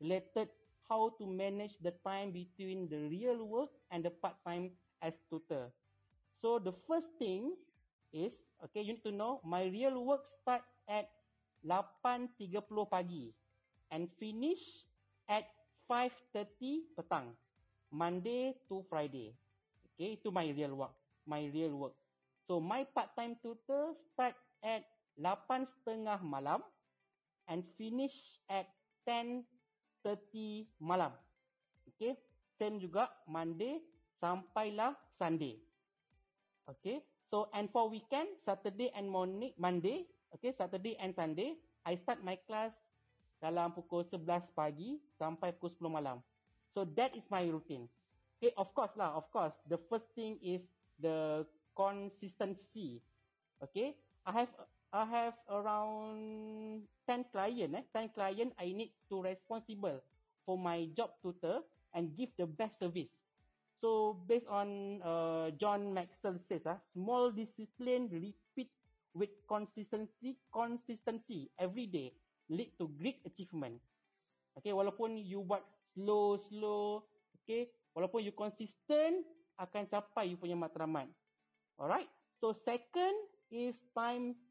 related 0.00 0.48
how 0.90 1.14
to 1.22 1.24
manage 1.24 1.78
the 1.78 1.94
time 2.02 2.34
between 2.34 2.90
the 2.90 3.06
real 3.06 3.46
work 3.46 3.70
and 3.94 4.02
the 4.02 4.10
part-time 4.10 4.74
as 4.98 5.14
tutor. 5.30 5.70
So 6.42 6.58
the 6.58 6.74
first 6.90 7.06
thing 7.14 7.54
is, 8.10 8.34
okay, 8.66 8.82
you 8.82 8.98
need 8.98 9.06
to 9.06 9.14
know 9.14 9.38
my 9.46 9.70
real 9.70 10.02
work 10.02 10.26
start 10.42 10.66
at 10.90 11.06
8.30 11.62 12.90
pagi 12.90 13.30
and 13.94 14.10
finish 14.18 14.58
at 15.30 15.46
5.30 15.86 16.98
petang. 16.98 17.38
Monday 17.90 18.54
to 18.70 18.86
Friday. 18.86 19.34
Okay, 19.94 20.14
itu 20.14 20.30
my 20.30 20.46
real 20.54 20.74
work. 20.78 20.94
My 21.26 21.42
real 21.50 21.74
work. 21.74 21.94
So 22.46 22.58
my 22.62 22.86
part-time 22.86 23.38
tutor 23.42 23.94
start 24.14 24.34
at 24.62 24.86
8.30 25.18 26.22
malam 26.22 26.62
and 27.50 27.66
finish 27.78 28.14
at 28.46 28.70
10.30 30.04 30.66
malam. 30.80 31.12
Okay, 31.94 32.16
same 32.56 32.80
juga 32.80 33.08
Monday 33.28 33.80
sampailah 34.20 34.96
Sunday. 35.16 35.56
Okay, 36.68 37.02
so 37.28 37.48
and 37.56 37.66
for 37.72 37.90
weekend, 37.90 38.28
Saturday 38.44 38.92
and 38.94 39.08
morning, 39.10 39.50
Monday, 39.58 40.06
okay, 40.36 40.54
Saturday 40.54 40.94
and 41.00 41.16
Sunday, 41.16 41.56
I 41.82 41.96
start 41.98 42.22
my 42.22 42.36
class 42.46 42.70
dalam 43.40 43.72
pukul 43.72 44.04
11 44.04 44.52
pagi 44.52 45.00
sampai 45.16 45.56
pukul 45.56 45.72
10 45.80 45.88
malam. 45.88 46.18
So 46.76 46.86
that 46.94 47.16
is 47.16 47.24
my 47.32 47.42
routine. 47.48 47.88
Okay, 48.38 48.52
of 48.56 48.72
course 48.76 48.92
lah, 48.96 49.16
of 49.16 49.28
course. 49.32 49.52
The 49.68 49.80
first 49.90 50.06
thing 50.16 50.40
is 50.40 50.62
the 51.00 51.44
consistency. 51.76 53.00
Okay, 53.60 53.96
I 54.24 54.44
have 54.44 54.52
I 54.90 55.06
have 55.06 55.38
around 55.46 56.82
10 57.06 57.30
client 57.30 57.78
eh, 57.78 57.84
10 57.94 58.10
client 58.10 58.50
I 58.58 58.74
need 58.74 58.90
to 59.10 59.22
responsible 59.22 60.02
for 60.42 60.58
my 60.58 60.90
job 60.98 61.14
tutor 61.22 61.62
and 61.94 62.10
give 62.18 62.30
the 62.34 62.46
best 62.46 62.78
service. 62.82 63.10
So 63.80 64.18
based 64.26 64.50
on 64.50 65.00
uh, 65.00 65.54
John 65.56 65.94
Maxwell 65.94 66.42
says 66.50 66.66
ah, 66.66 66.82
small 66.92 67.30
discipline 67.30 68.10
repeat 68.10 68.68
with 69.14 69.30
consistency 69.46 70.38
consistency 70.50 71.50
every 71.58 71.86
day 71.86 72.10
lead 72.50 72.74
to 72.82 72.90
great 72.98 73.22
achievement. 73.22 73.78
Okay, 74.58 74.74
walaupun 74.74 75.22
you 75.22 75.46
buat 75.46 75.62
slow 75.94 76.34
slow, 76.50 77.06
okay, 77.40 77.70
walaupun 77.94 78.26
you 78.26 78.34
consistent 78.34 79.22
akan 79.54 79.86
capai 79.86 80.34
you 80.34 80.36
punya 80.36 80.58
matlamat. 80.58 81.06
Alright. 81.78 82.10
So 82.42 82.52
second 82.66 83.14
is 83.54 83.78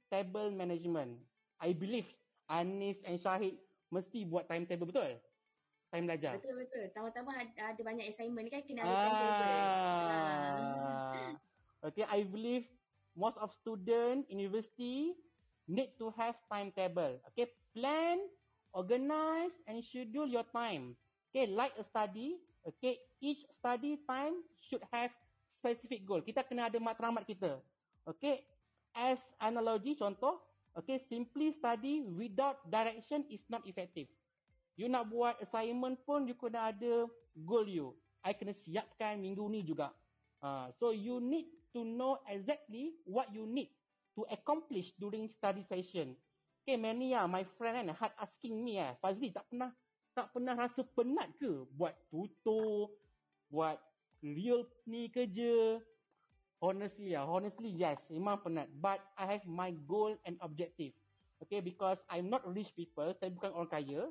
timetable 0.10 0.50
management. 0.50 1.22
I 1.62 1.78
believe 1.78 2.10
Anis 2.50 2.98
and 3.06 3.22
Syahid 3.22 3.62
mesti 3.94 4.26
buat 4.26 4.50
timetable 4.50 4.90
betul? 4.90 5.22
Time 5.90 6.06
belajar. 6.06 6.38
Betul 6.38 6.66
betul. 6.66 6.86
Tahu-tahu 6.94 7.30
ada, 7.30 7.74
ada 7.74 7.82
banyak 7.82 8.06
assignment 8.10 8.46
ni 8.46 8.52
kan 8.54 8.62
kena 8.66 8.82
ada 8.86 8.94
timetable. 8.94 9.54
Ah. 10.10 11.30
Okay, 11.90 12.06
I 12.10 12.26
believe 12.26 12.66
most 13.14 13.38
of 13.38 13.54
student 13.62 14.26
university 14.30 15.14
need 15.70 15.94
to 16.02 16.14
have 16.18 16.38
timetable. 16.50 17.18
Okay, 17.34 17.50
plan, 17.74 18.22
organize 18.74 19.54
and 19.70 19.82
schedule 19.86 20.30
your 20.30 20.46
time. 20.54 20.98
Okay, 21.30 21.50
like 21.50 21.74
a 21.78 21.86
study, 21.86 22.42
okay, 22.66 22.98
each 23.22 23.46
study 23.62 24.02
time 24.10 24.42
should 24.70 24.82
have 24.90 25.14
specific 25.62 26.06
goal. 26.06 26.22
Kita 26.22 26.46
kena 26.46 26.70
ada 26.70 26.78
matlamat 26.82 27.26
kita. 27.26 27.62
Okay, 28.06 28.46
as 29.00 29.20
analogy 29.40 29.96
contoh, 29.96 30.44
okay, 30.76 31.00
simply 31.08 31.56
study 31.56 32.04
without 32.04 32.60
direction 32.68 33.24
is 33.32 33.40
not 33.48 33.64
effective. 33.64 34.12
You 34.76 34.92
nak 34.92 35.08
buat 35.08 35.40
assignment 35.40 36.04
pun 36.04 36.28
you 36.28 36.36
kena 36.36 36.76
ada 36.76 37.08
goal 37.48 37.68
you. 37.68 37.96
I 38.20 38.36
kena 38.36 38.52
siapkan 38.68 39.24
minggu 39.24 39.48
ni 39.48 39.64
juga. 39.64 39.96
Uh, 40.44 40.72
so 40.80 40.92
you 40.92 41.24
need 41.24 41.48
to 41.72 41.84
know 41.84 42.20
exactly 42.28 42.96
what 43.08 43.32
you 43.32 43.48
need 43.48 43.72
to 44.16 44.24
accomplish 44.32 44.92
during 45.00 45.32
study 45.36 45.64
session. 45.68 46.16
Okay, 46.64 46.76
many 46.76 47.16
ah, 47.16 47.28
my 47.28 47.48
friend 47.56 47.88
kan 47.88 47.96
hard 47.96 48.14
asking 48.20 48.60
me 48.60 48.80
ah, 48.80 48.96
Fazli 49.00 49.32
tak 49.32 49.48
pernah 49.48 49.72
tak 50.16 50.28
pernah 50.36 50.56
rasa 50.60 50.84
penat 50.96 51.32
ke 51.40 51.64
buat 51.76 51.96
tutor, 52.12 52.92
buat 53.48 53.80
real 54.20 54.68
ni 54.84 55.08
kerja. 55.08 55.80
Honestly 56.60 57.16
ah, 57.16 57.24
honestly 57.24 57.72
yes, 57.72 57.96
memang 58.12 58.44
penat. 58.44 58.68
But 58.84 59.00
I 59.16 59.40
have 59.40 59.44
my 59.48 59.72
goal 59.88 60.16
and 60.28 60.36
objective. 60.44 60.92
Okay, 61.40 61.64
because 61.64 61.96
I'm 62.12 62.28
not 62.28 62.44
rich 62.44 62.68
people, 62.76 63.16
saya 63.16 63.32
bukan 63.32 63.56
orang 63.56 63.72
kaya. 63.72 64.02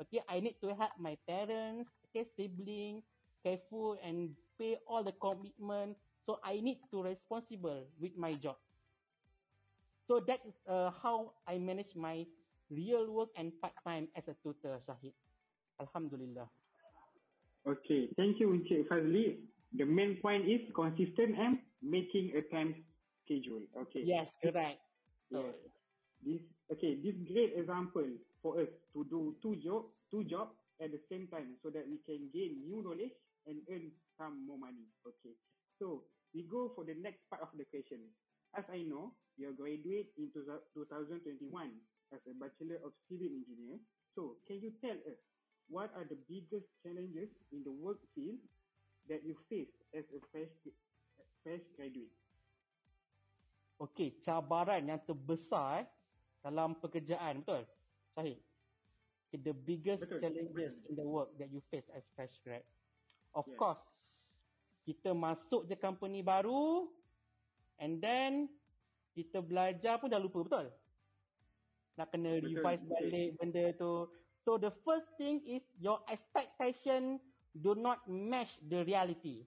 Okay, 0.00 0.24
I 0.24 0.40
need 0.40 0.56
to 0.64 0.72
help 0.72 0.96
my 0.96 1.20
parents, 1.28 1.90
okay, 2.08 2.24
sibling, 2.32 3.04
careful 3.44 4.00
and 4.00 4.32
pay 4.56 4.80
all 4.88 5.04
the 5.04 5.12
commitment. 5.20 6.00
So 6.24 6.40
I 6.40 6.64
need 6.64 6.80
to 6.92 7.04
responsible 7.04 7.84
with 8.00 8.16
my 8.16 8.40
job. 8.40 8.56
So 10.08 10.24
that 10.24 10.40
is 10.48 10.56
uh, 10.64 10.96
how 11.04 11.36
I 11.44 11.60
manage 11.60 11.92
my 11.92 12.24
real 12.72 13.04
work 13.12 13.28
and 13.36 13.52
part 13.60 13.76
time 13.84 14.08
as 14.16 14.24
a 14.28 14.36
tutor, 14.40 14.80
Shahid. 14.88 15.12
Alhamdulillah. 15.80 16.48
Okay, 17.68 18.08
thank 18.16 18.40
you 18.40 18.48
Encik 18.56 18.88
Fazli. 18.88 19.36
The 19.76 19.84
main 19.84 20.16
point 20.24 20.48
is 20.48 20.64
consistent 20.72 21.36
and 21.36 21.60
making 21.82 22.32
a 22.36 22.42
time 22.54 22.74
schedule. 23.24 23.62
Okay. 23.86 24.02
Yes, 24.04 24.30
correct. 24.42 24.80
Yes. 25.30 25.44
This 26.24 26.40
okay. 26.72 26.96
This 26.96 27.14
great 27.28 27.52
example 27.54 28.08
for 28.42 28.58
us 28.60 28.72
to 28.96 29.04
do 29.12 29.36
two 29.44 29.56
job, 29.60 29.84
two 30.10 30.24
job 30.24 30.48
at 30.80 30.90
the 30.90 31.00
same 31.12 31.28
time, 31.28 31.60
so 31.62 31.68
that 31.68 31.84
we 31.84 32.00
can 32.08 32.32
gain 32.32 32.64
new 32.64 32.80
knowledge 32.82 33.12
and 33.46 33.60
earn 33.70 33.92
some 34.16 34.46
more 34.46 34.56
money. 34.58 34.88
Okay. 35.06 35.36
So 35.78 36.04
we 36.34 36.48
go 36.48 36.72
for 36.74 36.84
the 36.84 36.96
next 36.96 37.28
part 37.28 37.42
of 37.44 37.52
the 37.56 37.64
question. 37.68 38.08
As 38.56 38.64
I 38.72 38.82
know, 38.88 39.12
you 39.36 39.52
graduate 39.52 40.10
in 40.16 40.32
2021 40.32 41.44
as 42.12 42.20
a 42.24 42.34
Bachelor 42.34 42.80
of 42.82 42.96
Civil 43.06 43.28
Engineer. 43.28 43.78
So 44.16 44.40
can 44.48 44.58
you 44.64 44.72
tell 44.80 44.96
us 45.06 45.20
what 45.68 45.92
are 45.94 46.08
the 46.08 46.18
biggest 46.26 46.66
challenges 46.82 47.28
in 47.52 47.62
the 47.62 47.70
work 47.70 48.00
field 48.14 48.40
that 49.08 49.24
you 49.24 49.36
face 49.48 49.70
as 49.94 50.04
a 50.16 50.20
fresh 50.32 50.50
fresh 51.48 51.64
graduate? 51.72 52.12
Okay, 53.80 54.12
cabaran 54.20 54.84
yang 54.84 55.00
terbesar 55.08 55.80
eh, 55.80 55.86
dalam 56.44 56.76
pekerjaan, 56.76 57.40
betul? 57.40 57.64
Syahid? 58.12 58.38
Okay, 59.28 59.38
the 59.40 59.54
biggest 59.54 60.04
Betul. 60.04 60.20
challenges 60.20 60.76
in 60.88 60.94
the 60.98 61.06
work 61.06 61.32
that 61.40 61.48
you 61.48 61.64
face 61.72 61.86
as 61.96 62.04
fresh 62.12 62.32
grad. 62.44 62.64
Of 63.32 63.48
Yeah. 63.48 63.60
course, 63.60 63.84
kita 64.84 65.12
masuk 65.16 65.68
je 65.68 65.76
company 65.76 66.20
baru 66.24 66.88
and 67.80 68.00
then 68.00 68.48
kita 69.12 69.40
belajar 69.44 70.00
pun 70.00 70.08
dah 70.12 70.20
lupa, 70.20 70.44
betul? 70.44 70.68
Nak 72.00 72.08
kena 72.12 72.40
Betul, 72.40 72.56
revise 72.56 72.82
betul. 72.82 72.92
balik 72.92 73.28
benda 73.40 73.64
tu. 73.76 73.92
So 74.48 74.56
the 74.56 74.72
first 74.82 75.06
thing 75.20 75.44
is 75.44 75.60
your 75.76 76.00
expectation 76.08 77.20
do 77.60 77.76
not 77.76 78.00
match 78.08 78.56
the 78.64 78.80
reality. 78.88 79.44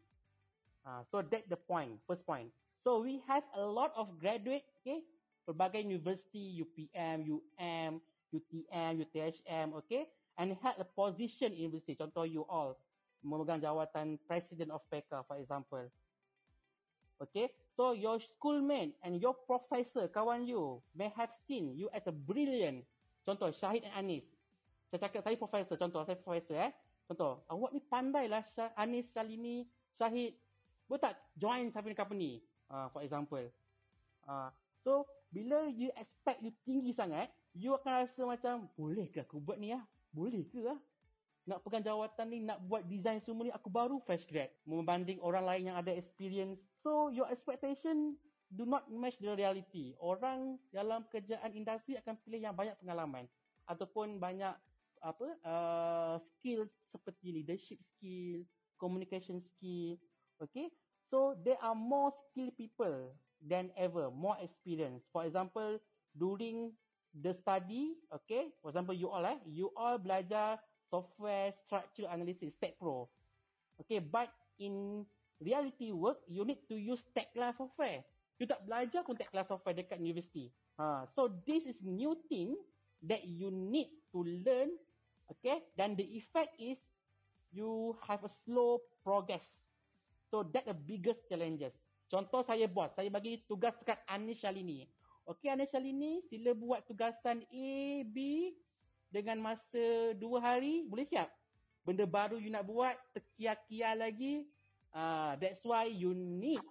Uh, 0.81 1.05
so 1.11 1.21
that 1.21 1.45
the 1.49 1.55
point, 1.55 1.93
first 2.07 2.25
point. 2.25 2.49
So 2.83 3.01
we 3.01 3.21
have 3.27 3.43
a 3.53 3.61
lot 3.61 3.93
of 3.93 4.09
graduate, 4.17 4.65
okay, 4.81 5.05
pelbagai 5.45 5.85
universiti 5.85 6.57
UPM, 6.57 7.29
UM, 7.29 8.01
UTM, 8.33 8.91
UTHM, 9.05 9.67
okay, 9.77 10.09
and 10.41 10.57
had 10.65 10.81
a 10.81 10.87
position 10.87 11.53
in 11.53 11.69
university. 11.69 11.93
Contoh 11.93 12.25
you 12.25 12.41
all 12.49 12.81
memegang 13.21 13.61
jawatan 13.61 14.17
President 14.25 14.73
of 14.73 14.81
PECA, 14.89 15.21
for 15.29 15.37
example. 15.37 15.85
Okay, 17.21 17.53
so 17.77 17.93
your 17.93 18.17
schoolmate 18.17 18.97
and 19.05 19.21
your 19.21 19.37
professor, 19.45 20.09
kawan 20.09 20.49
you, 20.49 20.81
may 20.97 21.13
have 21.13 21.29
seen 21.45 21.77
you 21.77 21.85
as 21.93 22.01
a 22.09 22.13
brilliant. 22.13 22.81
Contoh, 23.21 23.53
Syahid 23.53 23.85
and 23.85 23.93
Anis. 23.93 24.25
Saya 24.89 25.05
cakap, 25.05 25.21
saya 25.21 25.37
professor, 25.37 25.77
contoh, 25.77 26.01
saya 26.01 26.17
professor 26.17 26.57
eh. 26.57 26.73
Contoh, 27.05 27.45
awak 27.45 27.69
ni 27.77 27.81
pandai 27.85 28.25
lah 28.25 28.41
Anis, 28.73 29.05
Salini, 29.13 29.69
Syahid. 30.01 30.33
Boleh 30.91 31.07
tak 31.07 31.15
join 31.39 31.71
Syahid 31.71 31.95
Company? 31.95 32.43
Uh, 32.67 32.91
for 32.91 32.99
example. 32.99 33.47
Uh, 34.27 34.51
so, 34.83 35.07
bila 35.31 35.71
you 35.71 35.87
expect 35.95 36.43
you 36.43 36.51
tinggi 36.67 36.91
sangat, 36.91 37.31
you 37.55 37.71
akan 37.71 38.03
rasa 38.03 38.27
macam, 38.27 38.67
boleh 38.75 39.07
ke 39.07 39.23
aku 39.23 39.39
buat 39.39 39.55
ni 39.55 39.71
lah? 39.71 39.79
Boleh 40.11 40.43
ke 40.51 40.59
lah? 40.59 40.75
nak 41.41 41.65
pegang 41.65 41.81
jawatan 41.81 42.27
ni, 42.29 42.39
nak 42.45 42.61
buat 42.69 42.85
design 42.85 43.17
semua 43.25 43.49
ni, 43.49 43.53
aku 43.53 43.67
baru 43.67 43.97
fresh 44.05 44.23
grad. 44.29 44.53
Membanding 44.67 45.17
orang 45.25 45.47
lain 45.47 45.73
yang 45.73 45.77
ada 45.77 45.89
experience. 45.89 46.61
So, 46.85 47.09
your 47.09 47.25
expectation 47.33 48.13
do 48.53 48.67
not 48.67 48.85
match 48.93 49.17
the 49.17 49.33
reality. 49.33 49.97
Orang 49.97 50.61
dalam 50.69 51.07
kerjaan 51.09 51.55
industri 51.57 51.97
akan 51.97 52.13
pilih 52.21 52.45
yang 52.45 52.53
banyak 52.53 52.77
pengalaman. 52.77 53.25
Ataupun 53.65 54.21
banyak 54.21 54.53
apa 55.01 55.27
uh, 55.41 56.15
skill 56.21 56.69
seperti 56.93 57.41
leadership 57.41 57.79
skill, 57.97 58.45
communication 58.77 59.41
skill. 59.41 59.97
Okay. 60.41 60.73
So, 61.11 61.35
there 61.43 61.59
are 61.61 61.75
more 61.75 62.09
skilled 62.09 62.55
people 62.57 63.13
than 63.43 63.69
ever. 63.77 64.09
More 64.09 64.37
experience. 64.41 65.03
For 65.11 65.25
example, 65.25 65.77
during 66.17 66.71
the 67.11 67.35
study, 67.35 67.99
okay. 68.09 68.49
For 68.63 68.71
example, 68.71 68.95
you 68.95 69.11
all 69.11 69.25
eh, 69.25 69.39
you 69.45 69.69
all 69.75 69.99
belajar 69.99 70.57
software 70.87 71.51
structure 71.67 72.07
analysis, 72.07 72.55
Tech 72.59 72.79
Pro. 72.79 73.07
Okay, 73.83 73.99
but 73.99 74.31
in 74.59 75.03
reality 75.41 75.91
work, 75.91 76.23
you 76.27 76.45
need 76.45 76.63
to 76.69 76.75
use 76.79 77.03
Tech 77.11 77.33
Class 77.35 77.57
software. 77.59 78.03
You 78.39 78.47
tak 78.47 78.63
belajar 78.63 79.03
pun 79.03 79.19
Tech 79.19 79.29
Class 79.29 79.47
software 79.51 79.75
dekat 79.75 79.99
university. 79.99 80.49
Ha, 80.79 81.05
so 81.11 81.29
this 81.45 81.67
is 81.67 81.77
new 81.83 82.15
thing 82.31 82.55
that 83.03 83.27
you 83.27 83.51
need 83.51 83.91
to 84.15 84.23
learn. 84.23 84.71
Okay, 85.31 85.63
dan 85.79 85.95
the 85.95 86.03
effect 86.15 86.51
is 86.59 86.75
you 87.55 87.95
have 88.03 88.23
a 88.23 88.31
slow 88.43 88.83
progress. 89.03 89.47
So 90.31 90.47
that 90.55 90.63
the 90.63 90.73
biggest 90.73 91.27
challenges. 91.27 91.75
Contoh 92.07 92.43
saya 92.47 92.67
bos, 92.71 92.91
saya 92.95 93.11
bagi 93.11 93.43
tugas 93.47 93.75
dekat 93.83 93.99
Anish 94.07 94.43
Shalini. 94.43 94.87
Okay, 95.27 95.51
Anish 95.51 95.75
Shalini, 95.75 96.23
sila 96.31 96.55
buat 96.55 96.87
tugasan 96.87 97.43
A, 97.43 98.03
B, 98.07 98.51
dengan 99.11 99.43
masa 99.43 100.15
dua 100.15 100.39
hari 100.39 100.87
boleh 100.87 101.03
siap. 101.03 101.27
Benda 101.83 102.07
baru 102.07 102.39
you 102.39 102.47
nak 102.47 102.63
buat 102.63 102.95
terkia-kia 103.11 103.93
lagi. 103.99 104.47
Uh, 104.91 105.35
that's 105.39 105.63
why 105.67 105.87
you 105.87 106.15
need 106.15 106.63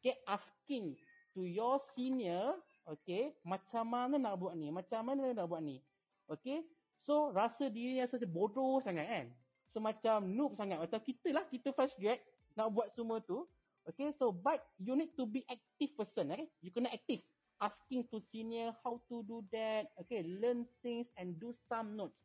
okay, 0.00 0.16
asking 0.28 0.96
to 1.36 1.44
your 1.44 1.76
senior 1.92 2.56
okay, 2.88 3.36
macam 3.44 3.84
mana 3.88 4.16
nak 4.20 4.36
buat 4.36 4.56
ni? 4.56 4.68
Macam 4.68 5.08
mana 5.08 5.32
nak 5.32 5.48
buat 5.48 5.64
ni? 5.64 5.80
Okay, 6.28 6.64
so 7.04 7.32
rasa 7.32 7.72
diri 7.72 8.00
rasa 8.00 8.20
bodoh 8.28 8.80
sangat 8.84 9.08
kan? 9.08 9.26
Semacam 9.72 10.24
noob 10.24 10.52
sangat. 10.56 10.80
Macam 10.80 11.00
kita 11.04 11.36
lah, 11.36 11.44
kita 11.48 11.72
fresh 11.72 11.96
grad 12.00 12.20
nak 12.56 12.72
buat 12.72 12.88
semua 12.96 13.20
tu. 13.22 13.44
Okay, 13.86 14.10
so 14.18 14.34
but 14.34 14.66
you 14.82 14.98
need 14.98 15.14
to 15.14 15.28
be 15.28 15.46
active 15.46 15.94
person. 15.94 16.34
Eh? 16.34 16.50
You 16.58 16.74
kena 16.74 16.90
aktif 16.90 17.22
asking 17.62 18.04
to 18.12 18.20
senior 18.34 18.74
how 18.82 18.98
to 19.08 19.22
do 19.24 19.46
that. 19.54 19.94
Okay, 20.04 20.26
learn 20.26 20.66
things 20.82 21.06
and 21.16 21.38
do 21.38 21.54
some 21.70 21.94
notes. 21.94 22.18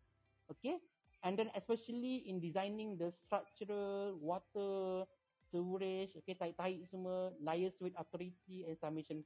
Okay, 0.49 0.81
and 1.23 1.37
then 1.37 1.53
especially 1.55 2.27
in 2.27 2.41
designing 2.41 2.97
the 2.97 3.13
structural 3.23 4.17
water 4.19 5.05
sewerage, 5.51 6.15
okay, 6.23 6.35
tarik-tarik 6.35 6.87
semua, 6.87 7.35
liaise 7.43 7.75
with 7.83 7.95
authority 7.99 8.63
and 8.65 8.75
submission 8.79 9.19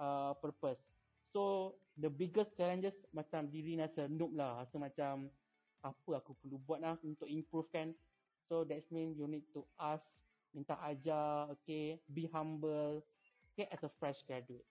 uh, 0.00 0.32
purpose. 0.40 0.80
So, 1.32 1.76
the 1.96 2.08
biggest 2.08 2.52
challenges 2.56 2.96
macam 3.12 3.48
diri 3.48 3.76
rasa 3.80 4.08
noob 4.08 4.36
lah. 4.36 4.64
Rasa 4.64 4.76
macam 4.76 5.28
apa 5.82 6.12
aku 6.20 6.36
perlu 6.44 6.60
buat 6.64 6.80
lah 6.80 6.96
untuk 7.04 7.28
improve 7.28 7.68
kan. 7.72 7.92
So, 8.52 8.64
that 8.68 8.84
means 8.92 9.16
you 9.16 9.24
need 9.26 9.48
to 9.56 9.64
ask, 9.80 10.04
minta 10.52 10.76
ajar, 10.84 11.48
okay, 11.56 11.96
be 12.12 12.28
humble, 12.28 13.00
okay, 13.56 13.64
as 13.72 13.80
a 13.82 13.88
fresh 13.96 14.20
graduate. 14.28 14.68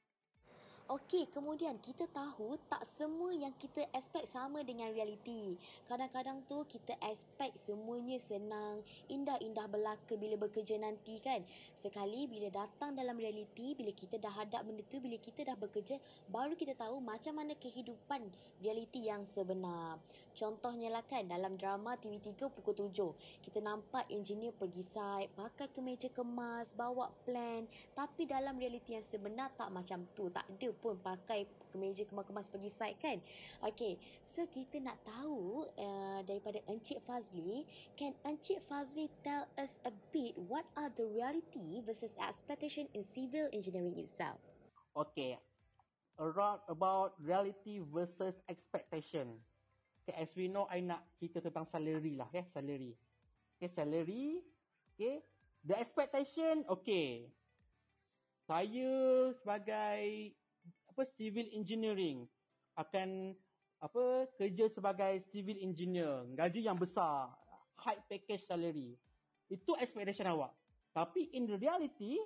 Okey, 0.92 1.32
kemudian 1.32 1.80
kita 1.80 2.04
tahu 2.12 2.60
tak 2.68 2.84
semua 2.84 3.32
yang 3.32 3.56
kita 3.56 3.88
expect 3.96 4.28
sama 4.28 4.60
dengan 4.60 4.92
realiti. 4.92 5.56
Kadang-kadang 5.88 6.44
tu 6.52 6.68
kita 6.68 7.00
expect 7.08 7.56
semuanya 7.56 8.20
senang, 8.20 8.84
indah-indah 9.08 9.72
belaka 9.72 10.20
bila 10.20 10.36
bekerja 10.36 10.76
nanti 10.76 11.24
kan. 11.24 11.48
Sekali 11.72 12.28
bila 12.28 12.52
datang 12.52 12.92
dalam 12.92 13.16
realiti, 13.16 13.72
bila 13.72 13.96
kita 13.96 14.20
dah 14.20 14.36
hadap 14.36 14.68
benda 14.68 14.84
tu, 14.84 15.00
bila 15.00 15.16
kita 15.16 15.48
dah 15.48 15.56
bekerja, 15.56 15.96
baru 16.28 16.60
kita 16.60 16.76
tahu 16.76 17.00
macam 17.00 17.40
mana 17.40 17.56
kehidupan 17.56 18.28
realiti 18.60 19.08
yang 19.08 19.24
sebenar. 19.24 19.96
Contohnya 20.36 20.92
lah 20.92 21.08
kan, 21.08 21.24
dalam 21.24 21.56
drama 21.56 21.96
TV3 21.96 22.52
pukul 22.52 22.76
7, 22.92 23.16
kita 23.48 23.64
nampak 23.64 24.12
engineer 24.12 24.52
pergi 24.52 24.84
site, 24.84 25.32
pakai 25.40 25.72
kemeja 25.72 26.12
kemas, 26.12 26.76
bawa 26.76 27.16
plan. 27.24 27.64
Tapi 27.96 28.28
dalam 28.28 28.60
realiti 28.60 28.92
yang 28.92 29.08
sebenar 29.08 29.56
tak 29.56 29.72
macam 29.72 30.04
tu, 30.12 30.28
tak 30.28 30.44
ada 30.52 30.81
pun 30.82 30.98
pakai 30.98 31.46
kemeja 31.72 32.04
kemas-kemas 32.04 32.52
pergi 32.52 32.68
site 32.74 33.00
kan. 33.00 33.18
Okay, 33.64 33.96
so 34.28 34.44
kita 34.50 34.84
nak 34.84 35.00
tahu 35.06 35.70
uh, 35.80 36.20
daripada 36.28 36.60
Encik 36.68 37.00
Fazli, 37.08 37.64
can 37.96 38.12
Encik 38.28 38.60
Fazli 38.68 39.08
tell 39.24 39.48
us 39.56 39.78
a 39.88 39.94
bit 40.12 40.36
what 40.50 40.68
are 40.76 40.92
the 40.98 41.08
reality 41.08 41.80
versus 41.86 42.12
expectation 42.20 42.92
in 42.92 43.06
civil 43.08 43.48
engineering 43.56 43.96
itself? 43.96 44.42
Okay, 44.92 45.40
around 46.20 46.60
about 46.68 47.16
reality 47.24 47.80
versus 47.80 48.36
expectation. 48.52 49.40
Okay, 50.04 50.18
as 50.18 50.28
we 50.36 50.52
know, 50.52 50.68
I 50.68 50.84
nak 50.84 51.06
cerita 51.16 51.40
tentang 51.40 51.70
salary 51.72 52.20
lah, 52.20 52.28
ya, 52.36 52.44
salary. 52.52 52.98
Okay, 53.56 53.70
salary. 53.72 54.44
Okay, 54.98 55.24
the 55.64 55.78
expectation, 55.78 56.68
okay. 56.68 57.30
Saya 58.50 59.32
sebagai 59.40 60.34
apa 60.92 61.08
civil 61.16 61.48
engineering. 61.56 62.28
Akan 62.76 63.32
apa 63.80 64.28
kerja 64.36 64.68
sebagai 64.68 65.24
civil 65.32 65.56
engineer. 65.64 66.28
Gaji 66.36 66.68
yang 66.68 66.76
besar. 66.76 67.32
High 67.80 68.04
package 68.12 68.44
salary. 68.44 69.00
Itu 69.48 69.80
expectation 69.80 70.28
awak. 70.28 70.52
Tapi 70.92 71.32
in 71.32 71.48
reality 71.48 72.20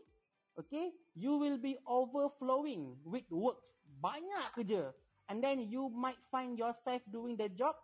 okay 0.58 0.90
you 1.14 1.38
will 1.38 1.62
be 1.62 1.78
overflowing 1.86 2.98
with 3.06 3.30
works. 3.30 3.70
Banyak 4.02 4.58
kerja. 4.58 4.90
And 5.30 5.42
then 5.42 5.70
you 5.70 5.94
might 5.94 6.20
find 6.34 6.58
yourself 6.58 7.02
doing 7.10 7.38
the 7.38 7.50
job 7.54 7.78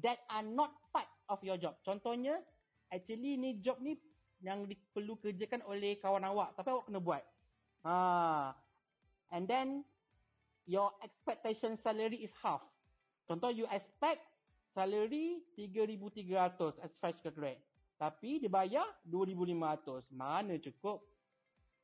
that 0.00 0.24
are 0.32 0.44
not 0.44 0.72
part 0.92 1.08
of 1.28 1.40
your 1.44 1.60
job. 1.60 1.76
Contohnya 1.84 2.40
actually 2.88 3.36
ni 3.36 3.60
job 3.60 3.80
ni 3.84 4.00
yang 4.44 4.68
perlu 4.92 5.16
kerjakan 5.20 5.64
oleh 5.68 6.00
kawan 6.00 6.24
awak. 6.24 6.56
Tapi 6.56 6.68
awak 6.72 6.84
kena 6.88 7.00
buat. 7.00 7.24
Ha 7.84 8.66
and 9.32 9.48
then 9.48 9.82
your 10.66 10.90
expectation 11.00 11.78
salary 11.80 12.26
is 12.26 12.34
half. 12.42 12.60
Contoh 13.30 13.54
you 13.54 13.66
expect 13.70 14.22
salary 14.74 15.40
3,300 15.54 16.82
as 16.82 16.92
fresh 17.00 17.16
graduate. 17.22 17.62
Tapi 17.96 18.42
dibayar 18.42 18.84
2,500. 19.08 20.04
Mana 20.12 20.60
cukup? 20.60 21.00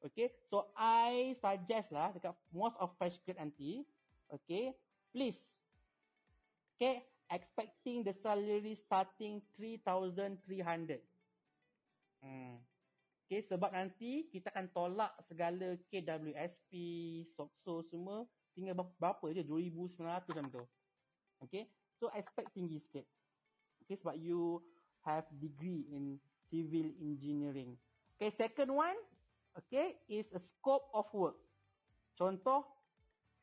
Okay. 0.04 0.28
So 0.50 0.68
I 0.76 1.38
suggest 1.40 1.94
lah 1.94 2.12
dekat 2.12 2.36
most 2.52 2.76
of 2.76 2.92
fresh 2.98 3.16
grad 3.24 3.40
nanti. 3.40 3.86
Okay. 4.28 4.74
Please. 5.14 5.40
Okay. 6.76 7.06
Expecting 7.32 8.04
the 8.04 8.12
salary 8.20 8.76
starting 8.76 9.40
3,300. 9.56 11.00
Hmm. 12.20 12.60
Okay. 13.24 13.40
Sebab 13.48 13.72
nanti 13.72 14.28
kita 14.28 14.52
akan 14.52 14.68
tolak 14.76 15.16
segala 15.24 15.80
KWSP, 15.88 16.70
SOXO 17.32 17.88
semua 17.88 18.28
tinggal 18.52 18.76
berapa 19.00 19.24
je? 19.32 19.42
2900 19.44 19.98
macam 20.28 20.46
tu. 20.52 20.64
Okay? 21.44 21.66
So 21.98 22.10
expect 22.14 22.52
tinggi 22.54 22.82
sikit. 22.82 23.06
Okay 23.86 23.96
sebab 23.98 24.16
you 24.18 24.62
have 25.02 25.26
degree 25.42 25.86
in 25.90 26.18
civil 26.50 26.86
engineering. 27.02 27.74
Okay 28.16 28.30
second 28.34 28.70
one 28.70 28.98
okay 29.58 29.98
is 30.06 30.26
a 30.32 30.40
scope 30.40 30.86
of 30.94 31.06
work. 31.14 31.38
Contoh 32.18 32.66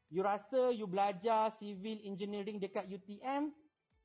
you 0.09 0.23
rasa 0.23 0.71
you 0.73 0.87
belajar 0.87 1.53
civil 1.59 1.99
engineering 2.01 2.57
dekat 2.57 2.87
UTM 2.87 3.51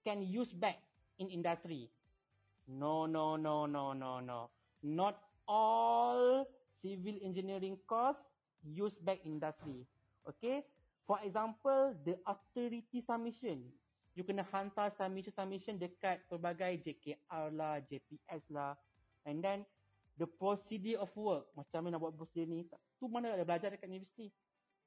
can 0.03 0.21
use 0.21 0.51
back 0.53 0.83
in 1.17 1.31
industry. 1.31 1.89
No 2.67 3.07
no 3.07 3.39
no 3.39 3.65
no 3.65 3.95
no 3.95 4.21
no. 4.21 4.51
Not 4.85 5.17
all 5.49 6.45
civil 6.85 7.17
engineering 7.25 7.79
course 7.89 8.19
use 8.67 8.97
back 9.01 9.23
industry. 9.25 9.87
Okay 10.29 10.65
For 11.05 11.21
example, 11.21 11.93
the 12.05 12.17
authority 12.25 13.05
submission. 13.05 13.69
You 14.15 14.25
kena 14.25 14.47
hantar 14.49 14.95
submission-submission 14.97 15.77
dekat 15.77 16.25
pelbagai 16.31 16.81
JKR 16.87 17.51
lah, 17.53 17.83
JPS 17.91 18.43
lah. 18.49 18.73
And 19.29 19.45
then, 19.45 19.69
the 20.17 20.25
procedure 20.25 21.03
of 21.03 21.11
work. 21.19 21.51
Macam 21.59 21.85
mana 21.85 21.99
nak 21.99 22.09
buat 22.09 22.15
procedure 22.17 22.49
ni. 22.49 22.65
Tu 22.97 23.05
mana 23.11 23.35
ada 23.35 23.45
belajar 23.45 23.75
dekat 23.75 23.91
universiti. 23.91 24.31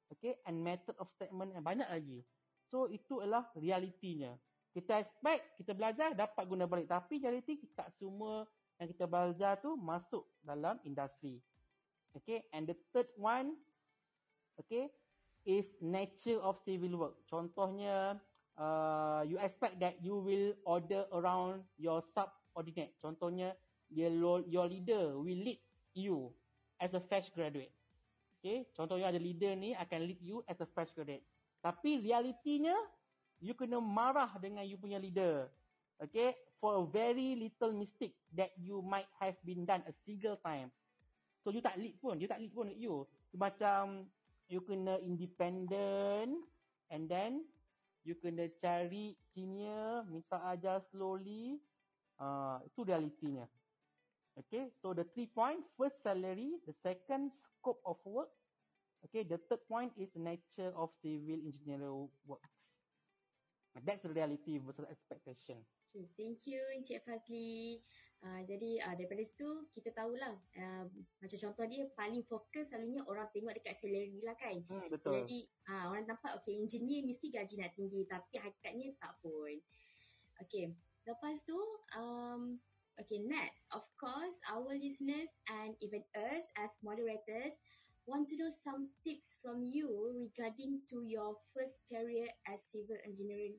Okay, 0.08 0.40
and 0.48 0.58
method 0.64 0.96
of 0.96 1.06
statement 1.20 1.52
and 1.52 1.62
banyak 1.62 1.84
lagi. 1.86 2.24
So, 2.72 2.88
itu 2.88 3.20
adalah 3.20 3.52
realitinya. 3.52 4.32
Kita 4.72 5.04
expect, 5.04 5.60
kita 5.60 5.76
belajar, 5.76 6.16
dapat 6.16 6.44
guna 6.48 6.64
balik. 6.64 6.88
Tapi 6.88 7.20
realiti, 7.20 7.60
tak 7.76 7.92
semua 8.00 8.48
yang 8.80 8.88
kita 8.88 9.04
belajar 9.04 9.60
tu 9.60 9.76
masuk 9.76 10.24
dalam 10.40 10.80
industri. 10.88 11.38
Okay, 12.16 12.48
and 12.56 12.64
the 12.64 12.76
third 12.90 13.06
one, 13.20 13.52
okay, 14.56 14.88
is 15.48 15.64
nature 15.80 16.36
of 16.44 16.60
civil 16.68 17.00
work. 17.00 17.16
Contohnya, 17.32 18.20
uh, 18.60 19.24
you 19.24 19.40
expect 19.40 19.80
that 19.80 19.96
you 20.04 20.20
will 20.20 20.52
order 20.68 21.08
around 21.16 21.64
your 21.80 22.04
subordinate. 22.12 22.92
Contohnya, 23.00 23.56
your, 23.88 24.44
your 24.44 24.68
leader 24.68 25.16
will 25.16 25.40
lead 25.40 25.56
you 25.96 26.28
as 26.76 26.92
a 26.92 27.00
fresh 27.00 27.32
graduate. 27.32 27.72
Okay, 28.38 28.68
contohnya 28.76 29.10
ada 29.10 29.18
leader 29.18 29.56
ni 29.58 29.74
akan 29.74 30.06
lead 30.06 30.20
you 30.22 30.44
as 30.46 30.60
a 30.60 30.68
fresh 30.70 30.92
graduate. 30.94 31.24
Tapi 31.58 31.98
realitinya, 31.98 32.76
you 33.42 33.56
kena 33.56 33.82
marah 33.82 34.30
dengan 34.38 34.62
you 34.62 34.78
punya 34.78 35.00
leader. 35.00 35.50
Okay, 35.98 36.36
for 36.62 36.78
a 36.78 36.84
very 36.86 37.34
little 37.34 37.74
mistake 37.74 38.14
that 38.30 38.54
you 38.54 38.78
might 38.84 39.10
have 39.18 39.34
been 39.42 39.66
done 39.66 39.82
a 39.90 39.94
single 40.06 40.38
time. 40.38 40.70
So 41.42 41.50
you 41.50 41.58
tak 41.58 41.80
lead 41.80 41.98
pun, 41.98 42.22
you 42.22 42.30
tak 42.30 42.38
lead 42.38 42.54
pun 42.54 42.70
you. 42.70 43.08
Macam 43.34 44.06
you 44.48 44.60
kena 44.64 44.96
independent 45.04 46.40
and 46.90 47.08
then 47.08 47.44
you 48.04 48.16
kena 48.16 48.48
cari 48.60 49.14
senior, 49.32 50.04
minta 50.08 50.40
ajar 50.52 50.80
slowly. 50.90 51.60
Uh, 52.18 52.58
itu 52.66 52.82
realitinya. 52.82 53.46
Okay, 54.34 54.70
so 54.82 54.90
the 54.94 55.06
three 55.14 55.30
point, 55.30 55.62
first 55.78 55.98
salary, 56.02 56.58
the 56.66 56.74
second 56.82 57.30
scope 57.38 57.78
of 57.86 57.98
work. 58.06 58.30
Okay, 59.06 59.22
the 59.22 59.38
third 59.46 59.62
point 59.70 59.94
is 59.94 60.10
nature 60.18 60.74
of 60.74 60.90
civil 61.02 61.38
engineering 61.38 62.10
works. 62.26 62.50
That's 63.86 64.02
the 64.02 64.10
reality 64.10 64.58
versus 64.58 64.86
expectation. 64.90 65.62
Okay, 65.94 66.06
thank 66.18 66.46
you 66.46 66.58
Encik 66.74 67.02
Fazli. 67.06 67.78
Uh, 68.18 68.42
jadi 68.50 68.82
uh, 68.82 68.94
daripada 68.98 69.22
situ 69.22 69.70
kita 69.70 69.94
tahulah 69.94 70.34
uh, 70.34 70.84
macam 71.22 71.38
contoh 71.38 71.66
dia 71.70 71.86
paling 71.94 72.26
fokus 72.26 72.74
selalunya 72.74 73.06
orang 73.06 73.30
tengok 73.30 73.54
dekat 73.54 73.78
salary 73.78 74.18
lah 74.26 74.34
kan. 74.34 74.58
Hmm, 74.66 74.90
betul. 74.90 75.22
Jadi 75.22 75.46
uh, 75.70 75.94
orang 75.94 76.02
nampak 76.10 76.34
okay 76.34 76.58
engineer 76.58 77.06
mesti 77.06 77.30
gaji 77.30 77.62
nak 77.62 77.78
tinggi 77.78 78.02
tapi 78.10 78.42
hakikatnya 78.42 78.90
tak 78.98 79.14
pun. 79.22 79.54
Okay, 80.42 80.74
lepas 81.06 81.46
tu 81.46 81.54
um, 81.94 82.58
okay 82.98 83.22
next 83.22 83.70
of 83.70 83.86
course 83.94 84.42
our 84.50 84.74
listeners 84.74 85.38
and 85.62 85.78
even 85.78 86.02
us 86.18 86.50
as 86.58 86.74
moderators 86.82 87.62
want 88.10 88.26
to 88.26 88.34
know 88.34 88.50
some 88.50 88.90
tips 89.06 89.38
from 89.38 89.62
you 89.62 89.86
regarding 90.10 90.82
to 90.90 91.06
your 91.06 91.38
first 91.54 91.86
career 91.86 92.26
as 92.50 92.66
civil 92.66 92.98
engineering 93.06 93.54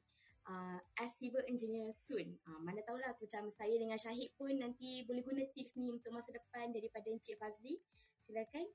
uh, 0.47 0.79
as 1.01 1.17
civil 1.17 1.43
engineer 1.49 1.91
soon. 1.91 2.37
Uh, 2.47 2.59
mana 2.63 2.79
tahulah 2.85 3.11
macam 3.17 3.51
saya 3.51 3.75
dengan 3.75 3.99
Syahid 3.99 4.31
pun 4.39 4.53
nanti 4.55 5.03
boleh 5.09 5.25
guna 5.25 5.43
tips 5.57 5.75
ni 5.75 5.91
untuk 5.91 6.13
masa 6.15 6.31
depan 6.31 6.71
daripada 6.71 7.09
Encik 7.11 7.35
Fazli. 7.41 7.81
Silakan. 8.23 8.67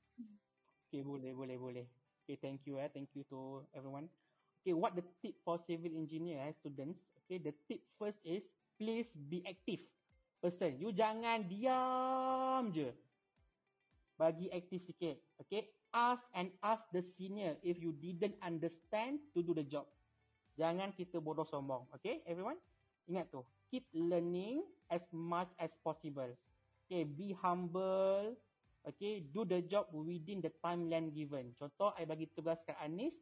Okay, 0.89 1.01
boleh, 1.01 1.31
boleh, 1.33 1.57
boleh. 1.57 1.85
Okay, 2.25 2.37
thank 2.41 2.65
you 2.65 2.81
eh. 2.81 2.89
Thank 2.89 3.13
you 3.13 3.23
to 3.29 3.63
everyone. 3.77 4.09
Okay, 4.65 4.73
what 4.73 4.97
the 4.97 5.05
tip 5.21 5.37
for 5.45 5.61
civil 5.69 5.93
engineer 5.93 6.41
eh, 6.41 6.53
students? 6.57 6.97
Okay, 7.25 7.37
the 7.37 7.53
tip 7.69 7.81
first 8.01 8.17
is 8.25 8.41
please 8.81 9.05
be 9.29 9.45
active 9.45 9.81
person. 10.41 10.77
You 10.81 10.89
jangan 10.93 11.45
diam 11.45 12.73
je. 12.73 12.89
Bagi 14.17 14.49
aktif 14.49 14.81
sikit. 14.89 15.21
Okay, 15.45 15.69
ask 15.93 16.23
and 16.33 16.49
ask 16.63 16.81
the 16.95 17.03
senior 17.15 17.55
if 17.61 17.77
you 17.77 17.93
didn't 17.93 18.35
understand 18.41 19.21
to 19.35 19.43
do 19.43 19.53
the 19.53 19.63
job. 19.63 19.85
Jangan 20.55 20.95
kita 20.95 21.19
bodoh 21.19 21.43
sombong. 21.43 21.83
Okay, 21.99 22.23
everyone? 22.23 22.55
Ingat 23.11 23.27
tu. 23.27 23.43
Keep 23.69 23.91
learning 23.91 24.63
as 24.87 25.03
much 25.11 25.51
as 25.59 25.67
possible. 25.83 26.31
Okay, 26.87 27.03
be 27.03 27.35
humble. 27.35 28.33
Okay, 28.85 29.25
do 29.33 29.43
the 29.43 29.65
job 29.65 29.89
within 29.91 30.39
the 30.39 30.53
timeline 30.63 31.11
given. 31.11 31.51
Contoh, 31.57 31.91
I 31.97 32.05
bagi 32.05 32.29
tugas 32.31 32.61
kat 32.63 32.77
Anis, 32.79 33.17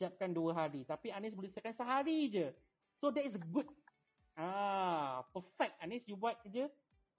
siapkan 0.00 0.32
dua 0.32 0.56
hari. 0.56 0.82
Tapi 0.88 1.12
Anis 1.12 1.36
boleh 1.36 1.52
siapkan 1.52 1.76
sehari 1.76 2.32
je. 2.32 2.48
So, 2.98 3.12
that 3.12 3.22
is 3.22 3.36
good. 3.52 3.68
Ah, 4.34 5.22
perfect. 5.36 5.76
Anis, 5.84 6.02
you 6.08 6.16
buat 6.16 6.40
je. 6.48 6.66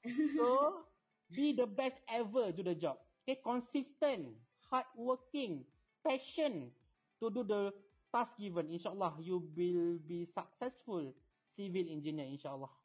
So, 0.35 0.83
be 1.31 1.55
the 1.55 1.69
best 1.69 1.95
ever 2.11 2.51
do 2.51 2.65
the 2.65 2.75
job. 2.75 2.99
Okay, 3.23 3.39
consistent, 3.39 4.35
hardworking, 4.67 5.63
passion 6.03 6.73
to 7.23 7.31
do 7.31 7.47
the 7.47 7.71
task 8.13 8.37
given, 8.37 8.69
insyaAllah 8.69 9.17
you 9.25 9.41
will 9.57 9.97
be 9.97 10.29
successful 10.29 11.13
civil 11.57 11.85
engineer, 11.89 12.29
insyaAllah. 12.29 12.82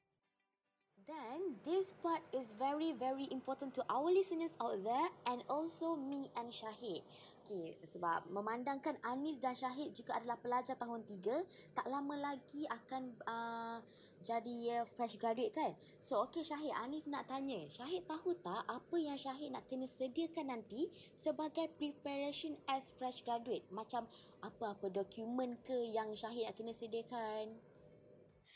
Then, 1.08 1.56
this 1.64 1.96
part 2.04 2.20
is 2.36 2.52
very, 2.60 2.92
very 2.92 3.32
important 3.32 3.72
to 3.80 3.82
our 3.88 4.12
listeners 4.12 4.52
out 4.60 4.76
there 4.84 5.08
and 5.24 5.40
also 5.48 5.96
me 5.96 6.28
and 6.36 6.52
Syahid. 6.52 7.00
Okay, 7.48 7.80
sebab 7.80 8.28
memandangkan 8.28 9.00
Anis 9.00 9.40
dan 9.40 9.56
Syahid 9.56 9.96
juga 9.96 10.20
adalah 10.20 10.36
pelajar 10.36 10.76
tahun 10.76 11.00
3, 11.08 11.72
tak 11.72 11.88
lama 11.88 12.12
lagi 12.12 12.68
akan 12.68 13.16
uh, 13.24 13.80
jadi 14.20 14.56
uh, 14.76 14.84
fresh 14.84 15.16
graduate 15.16 15.56
kan? 15.56 15.72
So, 15.96 16.20
okay 16.28 16.44
Syahid, 16.44 16.76
Anis 16.76 17.08
nak 17.08 17.24
tanya. 17.24 17.64
Syahid 17.72 18.04
tahu 18.04 18.36
tak 18.44 18.68
apa 18.68 18.96
yang 19.00 19.16
Syahid 19.16 19.56
nak 19.56 19.64
kena 19.64 19.88
sediakan 19.88 20.52
nanti 20.52 20.92
sebagai 21.16 21.72
preparation 21.80 22.52
as 22.68 22.92
fresh 23.00 23.24
graduate? 23.24 23.64
Macam 23.72 24.04
apa-apa 24.44 24.92
dokumen 24.92 25.56
ke 25.64 25.88
yang 25.88 26.12
Syahid 26.12 26.52
nak 26.52 26.56
kena 26.60 26.76
sediakan? 26.76 27.56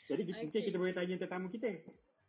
Jadi 0.05 0.21
okay. 0.21 0.37
mungkin 0.37 0.61
kita 0.69 0.77
boleh 0.77 0.93
tanya 0.93 1.17
tetamu 1.17 1.49
kita. 1.49 1.81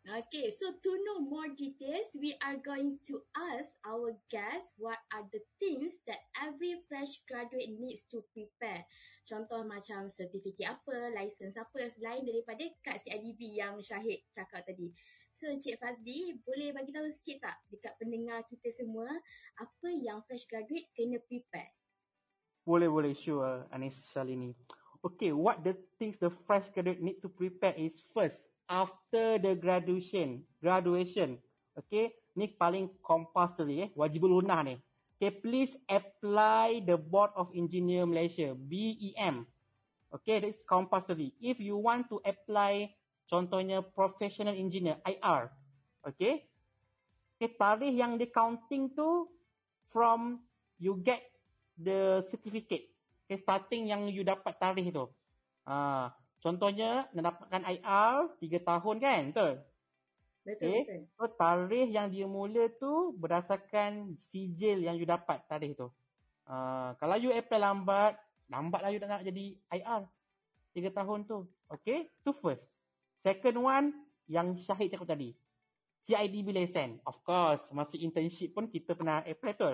Okay, 0.05 0.53
so 0.53 0.69
to 0.69 0.91
know 1.01 1.25
more 1.25 1.49
details, 1.57 2.13
we 2.21 2.37
are 2.45 2.61
going 2.61 3.01
to 3.09 3.25
ask 3.57 3.73
our 3.89 4.13
guests 4.29 4.77
what 4.77 5.01
are 5.09 5.25
the 5.33 5.41
things 5.57 5.97
that 6.05 6.21
every 6.37 6.77
fresh 6.93 7.25
graduate 7.25 7.73
needs 7.81 8.05
to 8.13 8.21
prepare. 8.37 8.85
Contoh 9.25 9.65
macam 9.65 10.13
sertifikat 10.13 10.77
apa, 10.77 11.09
license 11.17 11.57
apa 11.57 11.89
selain 11.89 12.21
daripada 12.21 12.69
kad 12.85 13.01
CIDB 13.01 13.57
yang 13.57 13.81
Syahid 13.81 14.21
cakap 14.29 14.69
tadi. 14.69 14.93
So 15.33 15.49
Encik 15.49 15.81
Fazli, 15.81 16.37
boleh 16.45 16.77
bagi 16.77 16.93
tahu 16.93 17.09
sikit 17.09 17.41
tak 17.41 17.57
dekat 17.73 17.97
pendengar 17.97 18.45
kita 18.45 18.69
semua 18.69 19.09
apa 19.57 19.89
yang 19.89 20.21
fresh 20.29 20.45
graduate 20.45 20.93
kena 20.93 21.17
prepare? 21.25 21.73
Boleh, 22.69 22.93
boleh. 22.93 23.17
Sure, 23.17 23.65
Anis 23.73 23.97
Salini. 24.13 24.53
Okay, 25.01 25.33
what 25.33 25.65
the 25.65 25.73
things 25.97 26.21
the 26.21 26.29
fresh 26.45 26.69
graduate 26.77 27.01
need 27.01 27.25
to 27.25 27.33
prepare 27.33 27.73
is 27.81 27.97
first, 28.13 28.45
after 28.69 29.37
the 29.41 29.53
graduation 29.57 30.43
graduation 30.61 31.37
okay? 31.77 32.13
Ni 32.35 32.51
paling 32.51 32.91
compulsory 33.07 33.87
eh? 33.87 33.91
Wajib 33.95 34.27
lunah 34.27 34.67
ni. 34.67 34.75
Okay 35.15 35.31
please 35.31 35.79
apply 35.87 36.83
the 36.83 36.99
board 36.99 37.31
of 37.39 37.47
engineer 37.55 38.03
malaysia 38.03 38.59
BEM 38.59 39.47
okay 40.11 40.43
that 40.43 40.51
is 40.51 40.59
compulsory. 40.67 41.31
If 41.39 41.63
you 41.63 41.79
want 41.79 42.11
to 42.11 42.19
apply 42.27 42.91
contohnya 43.31 43.87
professional 43.95 44.59
engineer 44.59 44.99
IR 45.07 45.55
okay? 46.03 46.43
Okay 47.39 47.51
tarikh 47.55 47.95
yang 47.95 48.19
di 48.19 48.27
counting 48.31 48.91
tu 48.95 49.31
from 49.95 50.43
you 50.83 50.99
get 51.07 51.23
the 51.79 52.27
certificate. 52.35 52.91
Okay 53.27 53.39
starting 53.39 53.87
yang 53.87 54.11
you 54.11 54.27
dapat 54.27 54.59
tarikh 54.59 54.91
tu. 54.91 55.07
Ah 55.63 56.11
Contohnya 56.45 57.09
nak 57.17 57.41
dapatkan 57.41 57.65
IR 57.65 58.37
3 58.37 58.69
tahun 58.69 58.97
kan? 59.01 59.23
Betul? 59.33 59.53
Betul, 60.45 60.69
okay. 60.69 60.81
betul. 60.85 61.01
So 61.17 61.25
tarikh 61.41 61.89
yang 61.89 62.13
dia 62.13 62.29
mula 62.29 62.69
tu 62.77 63.17
berdasarkan 63.17 64.13
sijil 64.29 64.85
yang 64.85 65.01
you 65.01 65.09
dapat 65.09 65.41
tarikh 65.49 65.73
tu. 65.73 65.89
Uh, 66.45 66.93
kalau 67.01 67.17
you 67.17 67.33
apply 67.33 67.57
lambat, 67.57 68.21
lambatlah 68.53 68.93
you 68.93 69.01
nak 69.01 69.25
jadi 69.25 69.57
IR. 69.73 70.05
3 70.77 70.93
tahun 70.93 71.25
tu. 71.25 71.49
Okay, 71.73 72.13
tu 72.21 72.37
first. 72.37 72.69
Second 73.25 73.65
one, 73.65 73.87
yang 74.29 74.53
Syahid 74.61 74.93
cakap 74.93 75.17
tadi. 75.17 75.33
CIDB 76.05 76.53
lesen. 76.53 77.01
Of 77.09 77.25
course, 77.25 77.65
masih 77.73 78.05
internship 78.05 78.53
pun 78.53 78.69
kita 78.69 78.93
pernah 78.93 79.25
apply 79.25 79.57
tu. 79.57 79.73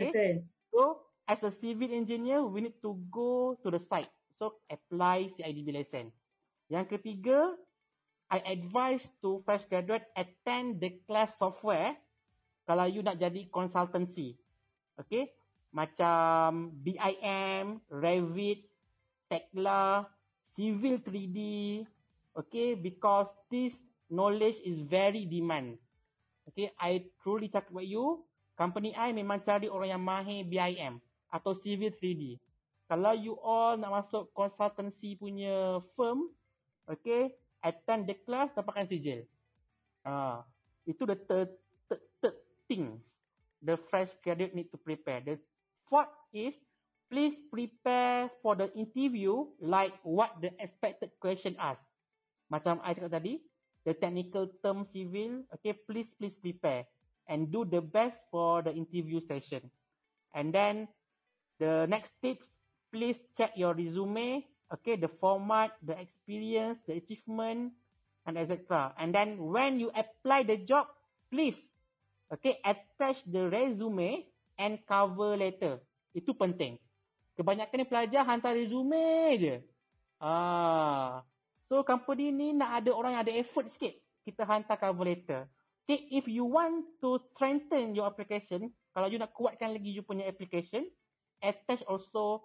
Okay? 0.00 0.08
Betul. 0.08 0.34
So, 0.72 0.80
as 1.28 1.44
a 1.44 1.52
civil 1.52 1.92
engineer, 1.92 2.40
we 2.40 2.64
need 2.64 2.80
to 2.80 2.96
go 3.12 3.60
to 3.60 3.68
the 3.68 3.80
site. 3.80 4.08
So 4.38 4.58
apply 4.66 5.30
CIDB 5.34 5.70
lesson. 5.74 6.10
Yang 6.68 6.98
ketiga, 6.98 7.54
I 8.32 8.42
advise 8.44 9.06
to 9.22 9.44
fresh 9.46 9.62
graduate 9.70 10.04
attend 10.18 10.82
the 10.82 10.98
class 11.06 11.36
software 11.38 11.94
kalau 12.64 12.88
you 12.88 13.04
nak 13.04 13.20
jadi 13.20 13.46
consultancy. 13.52 14.34
Okay. 14.96 15.30
macam 15.74 16.70
BIM, 16.86 17.82
Revit, 17.90 18.62
Tekla, 19.26 20.06
Civil 20.54 21.02
3D. 21.02 21.38
Okay, 22.38 22.78
because 22.78 23.26
this 23.50 23.74
knowledge 24.06 24.62
is 24.62 24.78
very 24.86 25.26
demand. 25.26 25.74
Okay, 26.46 26.70
I 26.78 27.10
truly 27.26 27.50
cakap 27.50 27.74
with 27.74 27.90
you, 27.90 28.22
company 28.54 28.94
I 28.94 29.10
memang 29.10 29.42
cari 29.42 29.66
orang 29.66 29.98
yang 29.98 30.02
mahir 30.02 30.46
BIM 30.46 31.02
atau 31.26 31.58
Civil 31.58 31.90
3D. 31.90 32.38
Kalau 32.94 33.10
you 33.18 33.34
all 33.42 33.74
nak 33.74 33.90
masuk 33.90 34.30
consultancy 34.38 35.18
punya 35.18 35.82
firm, 35.98 36.30
okay, 36.86 37.34
attend 37.58 38.06
the 38.06 38.14
class, 38.22 38.54
dapatkan 38.54 38.86
sijil. 38.86 39.26
Uh, 40.06 40.38
itu 40.86 41.02
the 41.02 41.18
third, 41.26 41.50
third, 41.90 42.02
third 42.22 42.38
thing 42.70 43.02
the 43.64 43.74
fresh 43.90 44.14
graduate 44.22 44.54
need 44.54 44.70
to 44.70 44.78
prepare. 44.78 45.18
The 45.26 45.40
fourth 45.90 46.12
is, 46.30 46.54
please 47.10 47.34
prepare 47.50 48.30
for 48.44 48.54
the 48.54 48.70
interview 48.78 49.48
like 49.58 49.96
what 50.04 50.38
the 50.38 50.52
expected 50.60 51.10
question 51.18 51.56
ask. 51.58 51.82
Macam 52.52 52.78
I 52.84 52.94
cakap 52.94 53.18
tadi, 53.18 53.42
the 53.88 53.96
technical 53.96 54.52
term 54.62 54.86
civil, 54.94 55.42
okay, 55.50 55.74
please, 55.88 56.12
please 56.14 56.38
prepare 56.38 56.86
and 57.26 57.50
do 57.50 57.66
the 57.66 57.80
best 57.80 58.20
for 58.30 58.60
the 58.62 58.70
interview 58.70 59.18
session. 59.24 59.66
And 60.36 60.52
then 60.54 60.86
the 61.58 61.88
next 61.88 62.12
tips, 62.20 62.53
please 62.94 63.18
check 63.34 63.50
your 63.58 63.74
resume, 63.74 64.46
okay, 64.70 64.94
the 64.94 65.10
format, 65.18 65.74
the 65.82 65.98
experience, 65.98 66.78
the 66.86 67.02
achievement, 67.02 67.74
and 68.22 68.38
etc. 68.38 68.94
And 68.94 69.10
then 69.10 69.42
when 69.50 69.82
you 69.82 69.90
apply 69.90 70.46
the 70.46 70.62
job, 70.62 70.86
please, 71.26 71.58
okay, 72.30 72.62
attach 72.62 73.18
the 73.26 73.50
resume 73.50 74.30
and 74.54 74.78
cover 74.86 75.34
letter. 75.34 75.82
Itu 76.14 76.38
penting. 76.38 76.78
Kebanyakan 77.34 77.82
ni 77.82 77.86
pelajar 77.90 78.22
hantar 78.22 78.54
resume 78.54 79.34
je. 79.42 79.56
Ah, 80.22 81.26
So 81.66 81.82
company 81.82 82.30
ni 82.30 82.54
nak 82.54 82.84
ada 82.86 82.94
orang 82.94 83.18
yang 83.18 83.22
ada 83.26 83.34
effort 83.34 83.66
sikit. 83.66 83.98
Kita 84.22 84.46
hantar 84.46 84.78
cover 84.78 85.02
letter. 85.02 85.50
Okay, 85.84 86.06
if 86.14 86.30
you 86.30 86.46
want 86.46 86.86
to 87.02 87.20
strengthen 87.32 87.92
your 87.92 88.08
application, 88.08 88.72
kalau 88.96 89.10
you 89.10 89.20
nak 89.20 89.36
kuatkan 89.36 89.74
lagi 89.74 89.92
you 89.92 90.00
punya 90.00 90.24
application, 90.24 90.88
attach 91.44 91.84
also 91.84 92.40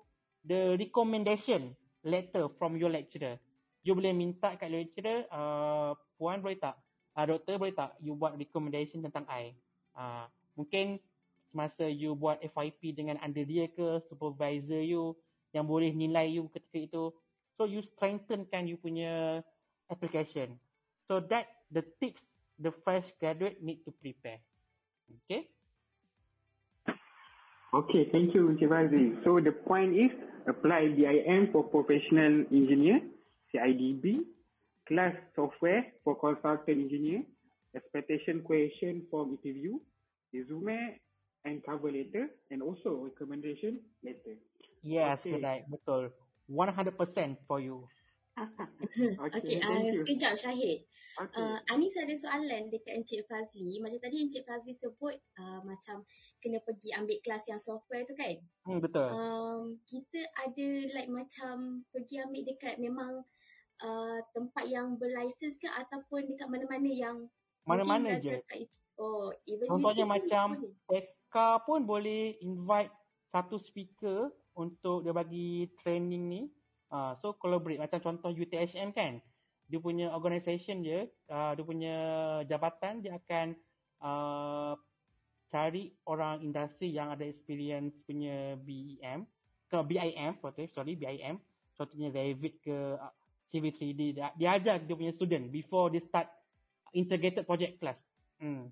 the 0.49 0.73
recommendation 0.81 1.77
letter 2.01 2.49
from 2.57 2.73
your 2.75 2.89
lecturer. 2.89 3.37
You 3.85 3.93
boleh 3.93 4.11
minta 4.11 4.57
kat 4.57 4.73
lecturer, 4.73 5.29
uh, 5.29 5.93
puan 6.17 6.41
boleh 6.41 6.57
tak? 6.57 6.75
Uh, 7.13 7.29
doktor 7.29 7.61
boleh 7.61 7.77
tak? 7.77 7.93
You 8.01 8.17
buat 8.17 8.33
recommendation 8.33 9.05
tentang 9.05 9.29
I. 9.29 9.53
Uh, 9.93 10.25
mungkin 10.57 10.97
masa 11.53 11.85
you 11.85 12.17
buat 12.17 12.41
FYP 12.41 12.97
dengan 12.97 13.21
under 13.21 13.45
dia 13.45 13.69
ke, 13.69 14.01
supervisor 14.09 14.81
you 14.81 15.13
yang 15.53 15.69
boleh 15.69 15.93
nilai 15.93 16.29
you 16.29 16.49
ketika 16.51 16.77
itu, 16.81 17.03
So 17.59 17.67
you 17.67 17.83
strengthenkan 17.83 18.71
you 18.71 18.79
punya 18.79 19.43
application. 19.91 20.55
So 21.11 21.19
that 21.27 21.51
the 21.75 21.83
tips 21.99 22.23
the 22.55 22.71
fresh 22.87 23.03
graduate 23.19 23.59
need 23.59 23.83
to 23.83 23.91
prepare. 23.99 24.39
Okay. 25.27 25.51
Okay, 27.75 28.07
thank 28.15 28.31
you, 28.31 28.47
Encik 28.47 28.71
Fazli. 28.71 29.19
So 29.27 29.43
the 29.43 29.51
point 29.51 29.91
is 29.91 30.15
apply 30.49 30.87
BIM 30.95 31.49
for 31.51 31.63
professional 31.63 32.45
engineer, 32.51 33.01
CIDB, 33.53 34.25
class 34.87 35.15
software 35.35 35.85
for 36.03 36.15
consultant 36.15 36.77
engineer, 36.77 37.23
expectation 37.75 38.41
question 38.41 39.03
form 39.11 39.37
interview, 39.37 39.77
resume 40.33 40.97
and 41.45 41.63
cover 41.63 41.91
letter, 41.91 42.27
and 42.51 42.61
also 42.61 43.05
recommendation 43.05 43.79
letter. 44.03 44.35
Yes, 44.81 45.25
okay. 45.25 45.63
Betul. 45.69 46.09
100% 46.49 47.37
for 47.47 47.59
you. 47.59 47.87
okay, 49.25 49.57
okay 49.57 49.57
uh, 49.59 49.91
sekejap 50.03 50.33
Syahid. 50.39 50.85
Okay. 51.19 51.35
Uh, 51.35 51.59
Anis 51.75 51.99
ada 51.99 52.15
soalan 52.15 52.71
dekat 52.71 52.95
Encik 52.95 53.27
Fazli. 53.27 53.81
Macam 53.83 53.99
tadi 53.99 54.23
Encik 54.23 54.47
Fazli 54.47 54.71
sebut 54.71 55.15
uh, 55.39 55.59
macam 55.67 56.07
kena 56.39 56.63
pergi 56.63 56.95
ambil 56.95 57.19
kelas 57.19 57.43
yang 57.51 57.59
software 57.59 58.07
tu 58.07 58.15
kan? 58.15 58.39
Hmm, 58.63 58.79
betul. 58.79 59.07
Um, 59.11 59.61
kita 59.83 60.23
ada 60.39 60.69
like 60.95 61.11
macam 61.11 61.83
pergi 61.91 62.23
ambil 62.23 62.43
dekat 62.47 62.75
memang 62.79 63.13
uh, 63.83 64.19
tempat 64.31 64.65
yang 64.71 64.95
berlicense 64.95 65.59
ke 65.59 65.67
ataupun 65.67 66.27
dekat 66.31 66.47
mana-mana 66.47 66.89
yang 66.89 67.17
mana-mana 67.67 68.17
je. 68.17 68.39
Oh, 68.99 69.31
even 69.47 69.67
Contohnya 69.67 70.03
macam 70.07 70.59
PK 70.87 71.35
pun 71.63 71.87
boleh 71.87 72.35
invite 72.43 72.91
satu 73.31 73.61
speaker 73.61 74.27
untuk 74.57 75.07
dia 75.07 75.13
bagi 75.15 75.69
training 75.79 76.23
ni 76.27 76.41
uh, 76.91 77.13
so 77.21 77.33
collaborate 77.37 77.81
macam 77.81 77.99
contoh 78.01 78.29
UTHM 78.33 78.93
kan 78.93 79.21
dia 79.69 79.79
punya 79.79 80.09
organisation 80.13 80.81
je 80.81 81.05
uh, 81.29 81.51
dia 81.53 81.65
punya 81.65 81.95
jabatan 82.49 83.05
dia 83.05 83.17
akan 83.17 83.47
uh, 84.01 84.73
cari 85.49 85.93
orang 86.05 86.41
industri 86.45 86.93
yang 86.93 87.13
ada 87.13 87.25
experience 87.25 87.93
punya 88.05 88.57
BEM 88.61 89.25
ke 89.69 89.77
BIM 89.85 90.33
sorry, 90.41 90.65
sorry 90.73 90.93
BIM 90.97 91.37
contohnya 91.77 92.09
Revit 92.13 92.61
ke 92.61 92.97
uh, 92.97 93.13
CV 93.49 93.73
3D 93.73 94.01
dia, 94.17 94.29
dia 94.37 94.49
ajar 94.57 94.81
dia 94.81 94.93
punya 94.97 95.13
student 95.13 95.49
before 95.49 95.89
they 95.89 96.01
start 96.05 96.29
integrated 96.93 97.45
project 97.45 97.81
class 97.81 97.97
hmm. 98.41 98.69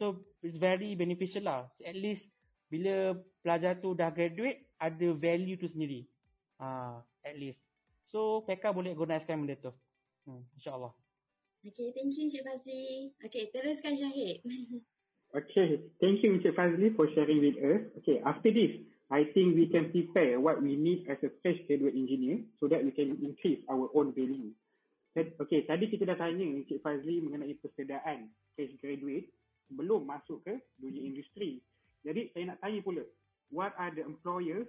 so 0.00 0.20
it's 0.44 0.56
very 0.56 0.96
beneficial 0.96 1.44
lah 1.44 1.68
at 1.80 1.96
least 1.96 2.24
bila 2.72 3.12
pelajar 3.44 3.76
tu 3.84 3.92
dah 3.92 4.08
graduate 4.08 4.64
ada 4.80 5.08
value 5.12 5.60
tu 5.60 5.68
sendiri. 5.68 6.08
Ah, 6.56 6.64
uh, 6.64 6.96
at 7.22 7.38
least. 7.38 7.58
So, 8.12 8.44
PK 8.44 8.74
boleh 8.74 8.92
gunakan 8.92 9.24
benda 9.24 9.56
tu. 9.56 9.72
Hmm, 10.28 10.44
InsyaAllah. 10.58 10.92
Okay, 11.62 11.94
thank 11.94 12.12
you 12.18 12.26
Encik 12.26 12.42
Fazli. 12.42 13.14
Okay, 13.22 13.48
teruskan 13.54 13.94
Syahid. 13.94 14.42
okay, 15.38 15.80
thank 16.02 16.20
you 16.20 16.34
Encik 16.34 16.58
Fazli 16.58 16.90
for 16.92 17.06
sharing 17.14 17.40
with 17.40 17.56
us. 17.62 17.82
Okay, 18.02 18.18
after 18.26 18.50
this, 18.50 18.82
I 19.08 19.30
think 19.30 19.54
we 19.54 19.70
can 19.70 19.94
prepare 19.94 20.42
what 20.42 20.58
we 20.58 20.74
need 20.74 21.06
as 21.06 21.22
a 21.22 21.30
fresh 21.40 21.60
graduate 21.70 21.94
engineer 21.94 22.42
so 22.58 22.66
that 22.66 22.82
we 22.82 22.90
can 22.90 23.14
increase 23.22 23.62
our 23.70 23.86
own 23.94 24.10
value. 24.12 24.52
Okay, 25.14 25.68
tadi 25.68 25.92
kita 25.92 26.08
dah 26.08 26.18
tanya 26.18 26.44
Encik 26.44 26.82
Fazli 26.82 27.22
mengenai 27.22 27.54
persediaan 27.62 28.28
fresh 28.58 28.74
graduate 28.82 29.30
sebelum 29.70 30.04
masuk 30.04 30.42
ke 30.44 30.58
dunia 30.76 31.00
industri. 31.04 31.62
Jadi, 32.02 32.34
saya 32.34 32.52
nak 32.52 32.58
tanya 32.58 32.82
pula, 32.82 33.04
what 33.54 33.70
are 33.78 33.94
the 33.94 34.02
employers 34.02 34.66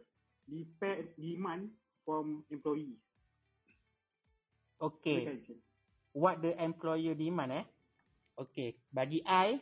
demand 1.17 1.71
from 2.03 2.43
employees? 2.51 2.99
Okay. 4.79 5.39
What 6.13 6.43
the 6.43 6.53
employer 6.59 7.15
demand 7.15 7.63
eh? 7.63 7.65
Okay. 8.37 8.75
Bagi 8.91 9.23
I, 9.25 9.57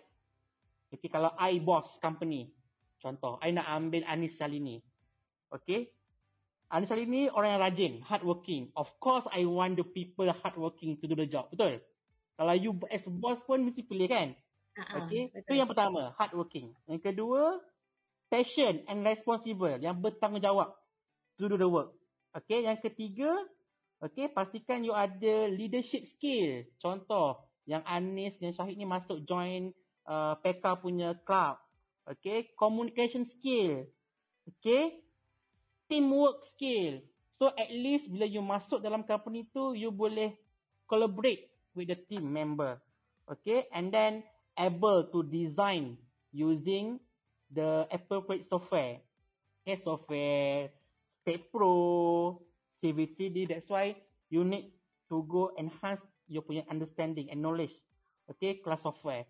okay, 0.91 1.09
kalau 1.09 1.31
I 1.37 1.61
boss 1.61 1.87
company, 2.01 2.51
contoh, 2.99 3.37
I 3.39 3.53
nak 3.53 3.69
ambil 3.69 4.03
Anis 4.09 4.35
Salini. 4.35 4.81
Okay. 5.53 5.93
Anis 6.71 6.89
Salini 6.89 7.27
orang 7.29 7.55
yang 7.55 7.61
rajin, 7.61 7.93
hardworking. 8.01 8.71
Of 8.73 8.89
course, 8.97 9.27
I 9.29 9.43
want 9.45 9.77
the 9.77 9.85
people 9.85 10.27
hardworking 10.31 10.97
to 10.99 11.05
do 11.05 11.15
the 11.15 11.27
job. 11.27 11.51
Betul? 11.51 11.83
Kalau 12.39 12.55
you 12.57 12.73
as 12.89 13.05
boss 13.05 13.37
pun 13.45 13.61
mesti 13.61 13.85
pilih 13.85 14.09
kan? 14.09 14.33
Uh-uh, 14.73 15.03
okay. 15.03 15.29
Itu 15.35 15.53
yang 15.53 15.67
pertama, 15.67 16.15
hardworking. 16.15 16.71
Yang 16.87 17.11
kedua, 17.11 17.59
passion 18.31 18.81
and 18.87 19.03
responsible 19.03 19.75
yang 19.77 19.99
bertanggungjawab 19.99 20.71
to 21.37 21.51
do 21.51 21.59
the 21.59 21.67
work. 21.67 21.91
Okay, 22.31 22.63
yang 22.63 22.79
ketiga, 22.79 23.27
okay, 23.99 24.31
pastikan 24.31 24.87
you 24.87 24.95
ada 24.95 25.51
leadership 25.51 26.07
skill. 26.07 26.63
Contoh, 26.79 27.43
yang 27.67 27.83
Anis 27.83 28.39
dan 28.39 28.55
Syahid 28.55 28.79
ni 28.79 28.87
masuk 28.87 29.27
join 29.27 29.75
uh, 30.07 30.39
PK 30.39 30.63
punya 30.79 31.11
club. 31.27 31.59
Okay, 32.07 32.55
communication 32.55 33.27
skill. 33.27 33.83
Okay, 34.47 35.03
teamwork 35.91 36.47
skill. 36.49 37.03
So 37.35 37.51
at 37.53 37.69
least 37.69 38.07
bila 38.07 38.25
you 38.25 38.39
masuk 38.39 38.79
dalam 38.79 39.03
company 39.03 39.45
tu, 39.51 39.75
you 39.75 39.91
boleh 39.91 40.33
collaborate 40.87 41.51
with 41.75 41.91
the 41.91 41.99
team 42.09 42.31
member. 42.31 42.79
Okay, 43.27 43.67
and 43.75 43.91
then 43.91 44.23
able 44.55 45.07
to 45.11 45.23
design 45.27 45.99
using 46.31 46.99
the 47.51 47.85
appropriate 47.91 48.47
software. 48.47 49.03
Okay, 49.61 49.77
software, 49.83 50.73
Step 51.21 51.53
Pro, 51.53 52.41
CV3D. 52.81 53.49
That's 53.49 53.69
why 53.69 53.93
you 54.33 54.41
need 54.41 54.73
to 55.13 55.21
go 55.29 55.53
enhance 55.59 56.01
your 56.25 56.41
punya 56.41 56.65
understanding 56.71 57.29
and 57.29 57.43
knowledge. 57.43 57.73
Okay, 58.31 58.63
class 58.63 58.81
software. 58.81 59.27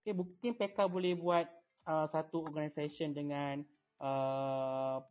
Okay, 0.00 0.16
mungkin 0.16 0.56
PK 0.56 0.88
boleh 0.88 1.12
buat 1.14 1.46
uh, 1.84 2.08
satu 2.08 2.40
organisation 2.40 3.12
dengan 3.12 3.60
uh, 4.00 5.04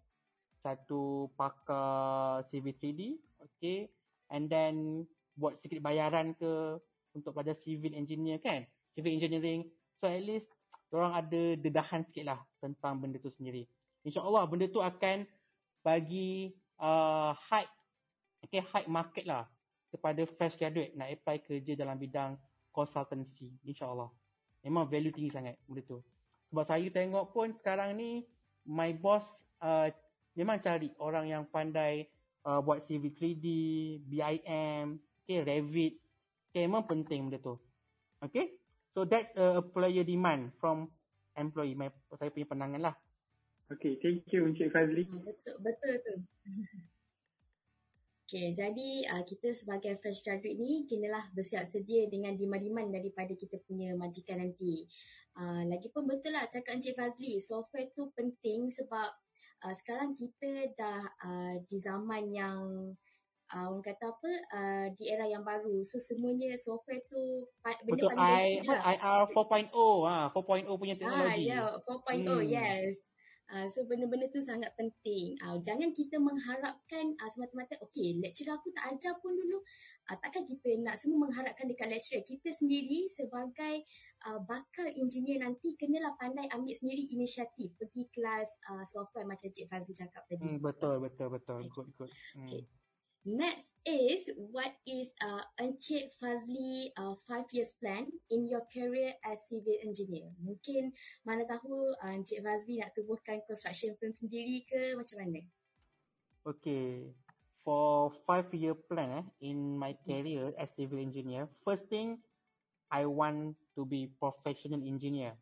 satu 0.65 1.29
pakar 1.37 2.43
CV3D. 2.49 3.15
Okay, 3.39 3.87
and 4.33 4.49
then 4.51 5.05
buat 5.39 5.55
sikit 5.63 5.79
bayaran 5.79 6.35
ke 6.35 6.81
untuk 7.15 7.31
pelajar 7.31 7.55
civil 7.63 7.95
engineer 7.95 8.41
kan? 8.43 8.67
Civil 8.97 9.15
engineering. 9.15 9.69
So 10.01 10.09
at 10.09 10.19
least 10.25 10.49
orang 10.89 11.13
ada 11.15 11.41
dedahan 11.55 12.03
sikit 12.09 12.33
lah 12.33 12.39
tentang 12.59 12.97
benda 12.99 13.21
tu 13.21 13.29
sendiri. 13.29 13.69
InsyaAllah 14.03 14.49
benda 14.49 14.65
tu 14.67 14.81
akan 14.81 15.23
bagi 15.81 16.51
uh, 16.79 17.31
hype, 17.35 17.71
okay, 18.43 18.63
hype 18.63 18.89
market 18.89 19.25
lah 19.27 19.47
kepada 19.89 20.21
fresh 20.37 20.55
graduate 20.55 20.93
nak 20.93 21.09
apply 21.09 21.41
kerja 21.41 21.73
dalam 21.73 21.97
bidang 21.97 22.37
consultancy. 22.69 23.57
InsyaAllah. 23.65 24.09
Memang 24.63 24.85
value 24.85 25.13
tinggi 25.13 25.33
sangat 25.33 25.55
benda 25.65 25.81
tu. 25.87 25.99
Sebab 26.51 26.65
saya 26.65 26.87
tengok 26.89 27.31
pun 27.31 27.53
sekarang 27.57 27.97
ni, 27.97 28.25
my 28.67 28.93
boss 28.97 29.23
uh, 29.61 29.89
memang 30.37 30.61
cari 30.61 30.93
orang 31.01 31.29
yang 31.29 31.43
pandai 31.49 32.05
uh, 32.45 32.59
buat 32.61 32.85
CV 32.85 33.13
3D, 33.15 33.45
BIM, 34.05 34.99
okay, 35.23 35.39
Revit. 35.45 35.93
Okay, 36.49 36.65
memang 36.65 36.85
penting 36.89 37.29
benda 37.29 37.39
tu. 37.41 37.55
Okay, 38.19 38.57
so 38.91 39.07
that's 39.07 39.31
a 39.39 39.63
player 39.63 40.03
demand 40.03 40.51
from 40.59 40.91
employee. 41.39 41.77
My, 41.77 41.87
saya 42.19 42.33
punya 42.33 42.49
pandangan 42.49 42.81
lah. 42.91 42.95
Okay, 43.69 44.01
thank 44.01 44.25
you 44.33 44.49
Encik 44.49 44.73
Fazli. 44.73 45.05
Ah, 45.13 45.21
betul, 45.21 45.55
betul 45.61 45.93
tu. 46.01 46.15
Okay, 48.29 48.53
jadi 48.53 49.09
uh, 49.09 49.25
kita 49.25 49.57
sebagai 49.57 49.97
fresh 50.05 50.21
graduate 50.21 50.53
ni 50.53 50.85
kenalah 50.85 51.25
bersiap 51.33 51.65
sedia 51.65 52.05
dengan 52.13 52.37
demand-demand 52.37 52.93
daripada 52.93 53.33
kita 53.33 53.57
punya 53.65 53.97
majikan 53.97 54.37
nanti. 54.37 54.85
Uh, 55.33 55.65
lagipun 55.65 56.05
betul 56.05 56.37
lah 56.37 56.45
cakap 56.45 56.77
Encik 56.77 56.93
Fazli, 56.93 57.41
software 57.41 57.89
tu 57.97 58.13
penting 58.13 58.69
sebab 58.69 59.09
uh, 59.65 59.73
sekarang 59.73 60.13
kita 60.13 60.69
dah 60.77 61.01
uh, 61.25 61.57
di 61.65 61.77
zaman 61.81 62.29
yang 62.29 62.93
uh, 63.49 63.65
orang 63.65 63.81
kata 63.81 64.13
apa, 64.13 64.31
uh, 64.53 64.85
di 64.93 65.09
era 65.09 65.25
yang 65.25 65.41
baru. 65.41 65.81
So 65.81 65.97
semuanya 65.97 66.53
software 66.53 67.01
tu 67.09 67.49
benda 67.81 67.97
Betul, 67.97 68.09
paling 68.13 68.29
I, 68.29 68.29
basic 68.29 68.69
lah. 68.69 68.81
IR 68.93 69.21
4.0, 69.33 69.73
ha, 70.05 70.17
4.0 70.29 70.69
punya 70.77 70.93
Ah, 70.93 70.99
teknologi. 71.01 71.43
ya, 71.49 71.61
4.0, 71.81 72.29
Hmm. 72.29 72.45
yes. 72.45 73.08
Uh, 73.49 73.65
so 73.65 73.81
benda-benda 73.89 74.29
tu 74.29 74.45
sangat 74.45 74.69
penting. 74.77 75.33
Uh, 75.41 75.57
jangan 75.65 75.89
kita 75.89 76.21
mengharapkan 76.21 77.17
uh, 77.17 77.29
semata-mata, 77.33 77.81
okay, 77.81 78.13
lecturer 78.21 78.53
aku 78.53 78.69
tak 78.77 78.93
ajar 78.93 79.17
pun 79.25 79.33
dulu. 79.33 79.57
Uh, 80.05 80.17
takkan 80.21 80.45
kita 80.45 80.77
nak 80.85 81.01
semua 81.01 81.25
mengharapkan 81.25 81.65
dekat 81.65 81.89
lecturer. 81.89 82.21
Kita 82.21 82.53
sendiri 82.53 83.09
sebagai 83.09 83.81
uh, 84.29 84.37
bakal 84.45 84.85
engineer 84.93 85.41
nanti 85.41 85.73
kenalah 85.81 86.13
pandai 86.21 86.45
ambil 86.53 86.77
sendiri 86.77 87.09
inisiatif. 87.09 87.73
Pergi 87.81 88.05
kelas 88.13 88.61
uh, 88.69 88.85
software 88.85 89.25
macam 89.25 89.49
Cik 89.49 89.65
Fazli 89.65 89.97
cakap 89.97 90.29
tadi. 90.29 90.45
Hmm, 90.45 90.61
betul, 90.61 91.01
betul, 91.01 91.33
betul. 91.33 91.65
Good, 91.73 91.89
good. 91.97 92.11
Hmm. 92.37 92.45
Okay. 92.45 92.78
Next 93.27 93.75
is 93.83 94.31
what 94.39 94.71
is 94.87 95.11
uh, 95.19 95.43
Encik 95.59 96.15
Fazli 96.15 96.95
uh, 96.95 97.19
five 97.27 97.51
years 97.51 97.75
plan 97.75 98.07
in 98.31 98.47
your 98.47 98.63
career 98.71 99.11
as 99.27 99.43
civil 99.51 99.75
engineer? 99.83 100.31
Mungkin 100.39 100.95
mana 101.27 101.43
tahu 101.43 101.99
uh, 101.99 102.15
Encik 102.15 102.39
Fazli 102.39 102.79
nak 102.79 102.95
tubuhkan 102.95 103.43
construction 103.43 103.91
firm 103.99 104.15
sendiri 104.15 104.63
ke 104.63 104.95
macam 104.95 105.19
mana? 105.19 105.43
Okay. 106.47 107.11
For 107.67 108.15
five 108.23 108.47
year 108.55 108.73
plan 108.73 109.19
eh, 109.19 109.51
in 109.51 109.75
my 109.75 109.99
career 110.07 110.55
as 110.55 110.71
civil 110.79 111.03
engineer, 111.03 111.51
first 111.67 111.91
thing, 111.91 112.23
I 112.87 113.03
want 113.03 113.59
to 113.75 113.83
be 113.83 114.15
professional 114.15 114.79
engineer. 114.79 115.35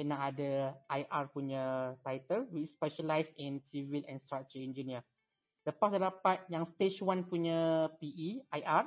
Nak 0.00 0.32
ada 0.32 0.72
IR 0.88 1.28
punya 1.28 1.92
title, 2.00 2.48
which 2.48 2.72
specialize 2.72 3.28
in 3.36 3.60
civil 3.68 4.00
and 4.08 4.16
structure 4.24 4.56
engineer. 4.56 5.04
Lepas 5.68 5.92
dah 5.92 6.08
dapat 6.08 6.40
yang 6.48 6.64
stage 6.64 7.04
1 7.04 7.28
punya 7.28 7.90
PE, 8.00 8.42
IR, 8.48 8.84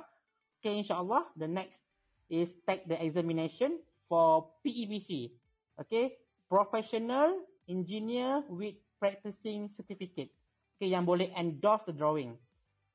okay, 0.58 0.74
insyaAllah, 0.82 1.30
the 1.38 1.46
next 1.46 1.78
is 2.26 2.50
take 2.66 2.82
the 2.90 2.98
examination 2.98 3.78
for 4.10 4.50
PEBC. 4.66 5.30
Okay, 5.78 6.18
professional 6.50 7.46
engineer 7.66 8.42
with 8.50 8.74
practicing 8.98 9.70
certificate. 9.74 10.30
Okay, 10.78 10.90
yang 10.90 11.06
boleh 11.06 11.30
endorse 11.38 11.86
the 11.86 11.94
drawing. 11.94 12.34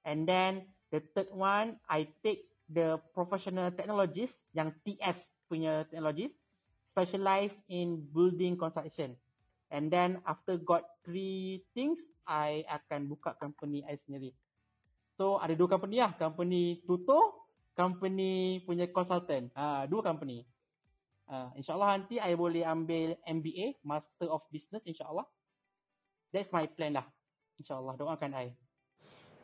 And 0.04 0.28
then 0.28 0.68
the 0.92 1.00
third 1.16 1.32
one, 1.32 1.80
I 1.88 2.08
take 2.24 2.50
the 2.68 3.00
professional 3.16 3.72
technologist 3.72 4.38
yang 4.52 4.76
TS 4.84 5.28
punya 5.50 5.88
technologist, 5.90 6.36
specialize 6.94 7.56
in 7.72 8.04
building 8.12 8.60
construction. 8.60 9.16
And 9.70 9.94
then 9.94 10.22
after 10.26 10.58
got 10.58 10.86
three 11.06 11.62
things, 11.78 12.02
I 12.26 12.66
akan 12.66 13.06
buka 13.06 13.38
company 13.38 13.86
I 13.86 14.02
sendiri. 14.02 14.34
So 15.14 15.38
ada 15.38 15.54
dua 15.54 15.70
company 15.70 16.02
lah, 16.02 16.18
company 16.18 16.82
tutor, 16.88 17.38
company 17.78 18.64
punya 18.66 18.90
consultant. 18.90 19.54
Ah, 19.54 19.86
dua 19.86 20.02
company. 20.02 20.48
Ah, 21.30 21.54
InsyaAllah 21.54 22.02
nanti 22.02 22.18
I 22.18 22.34
boleh 22.34 22.66
ambil 22.66 23.14
MBA, 23.22 23.78
Master 23.86 24.32
of 24.34 24.42
Business 24.50 24.82
insyaAllah. 24.90 25.28
That's 26.34 26.50
my 26.50 26.66
plan 26.66 26.98
lah. 26.98 27.06
InsyaAllah, 27.62 27.94
doakan 28.00 28.34
I. 28.34 28.54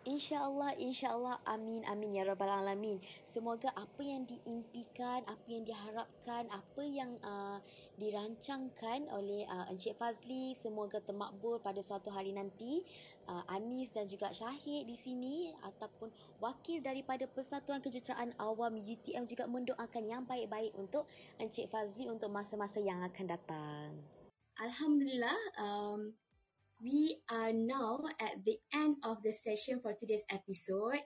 InsyaAllah, 0.06 0.78
insyaAllah, 0.78 1.42
amin, 1.50 1.82
amin 1.90 2.22
ya 2.22 2.30
Rabbal 2.30 2.62
Alamin. 2.62 3.02
Semoga 3.26 3.74
apa 3.74 4.06
yang 4.06 4.22
diimpikan, 4.30 5.26
apa 5.26 5.48
yang 5.50 5.66
diharapkan, 5.66 6.46
apa 6.54 6.84
yang 6.86 7.18
uh, 7.26 7.58
dirancangkan 7.98 9.10
oleh 9.10 9.50
uh, 9.50 9.66
Encik 9.74 9.98
Fazli, 9.98 10.54
semoga 10.54 11.02
termakbul 11.02 11.58
pada 11.58 11.82
suatu 11.82 12.14
hari 12.14 12.38
nanti. 12.38 12.86
Uh, 13.26 13.42
Anis 13.50 13.90
dan 13.90 14.06
juga 14.06 14.30
Syahid 14.30 14.86
di 14.86 14.94
sini 14.94 15.50
ataupun 15.66 16.14
wakil 16.38 16.86
daripada 16.86 17.26
Persatuan 17.26 17.82
Kejuruteraan 17.82 18.38
Awam 18.38 18.78
UTM 18.78 19.26
juga 19.26 19.50
mendoakan 19.50 20.04
yang 20.06 20.22
baik-baik 20.30 20.78
untuk 20.78 21.10
Encik 21.42 21.74
Fazli 21.74 22.06
untuk 22.06 22.30
masa-masa 22.30 22.78
yang 22.78 23.02
akan 23.02 23.26
datang. 23.26 23.90
Alhamdulillah, 24.62 25.40
um, 25.58 26.14
we 26.82 27.18
are 27.30 27.54
now 27.54 28.04
at 28.20 28.44
the 28.46 28.58
end 28.74 28.98
of 29.04 29.24
the 29.24 29.32
session 29.32 29.80
for 29.82 29.94
today's 29.94 30.26
episode. 30.30 31.00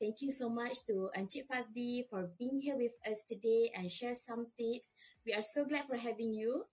Thank 0.00 0.20
you 0.20 0.32
so 0.32 0.48
much 0.48 0.84
to 0.86 1.10
Encik 1.16 1.46
Fazli 1.46 2.08
for 2.10 2.28
being 2.38 2.58
here 2.58 2.76
with 2.76 2.92
us 3.08 3.24
today 3.28 3.70
and 3.74 3.90
share 3.90 4.14
some 4.14 4.46
tips. 4.58 4.92
We 5.24 5.32
are 5.34 5.42
so 5.42 5.64
glad 5.64 5.86
for 5.86 5.96
having 5.96 6.34
you. 6.34 6.64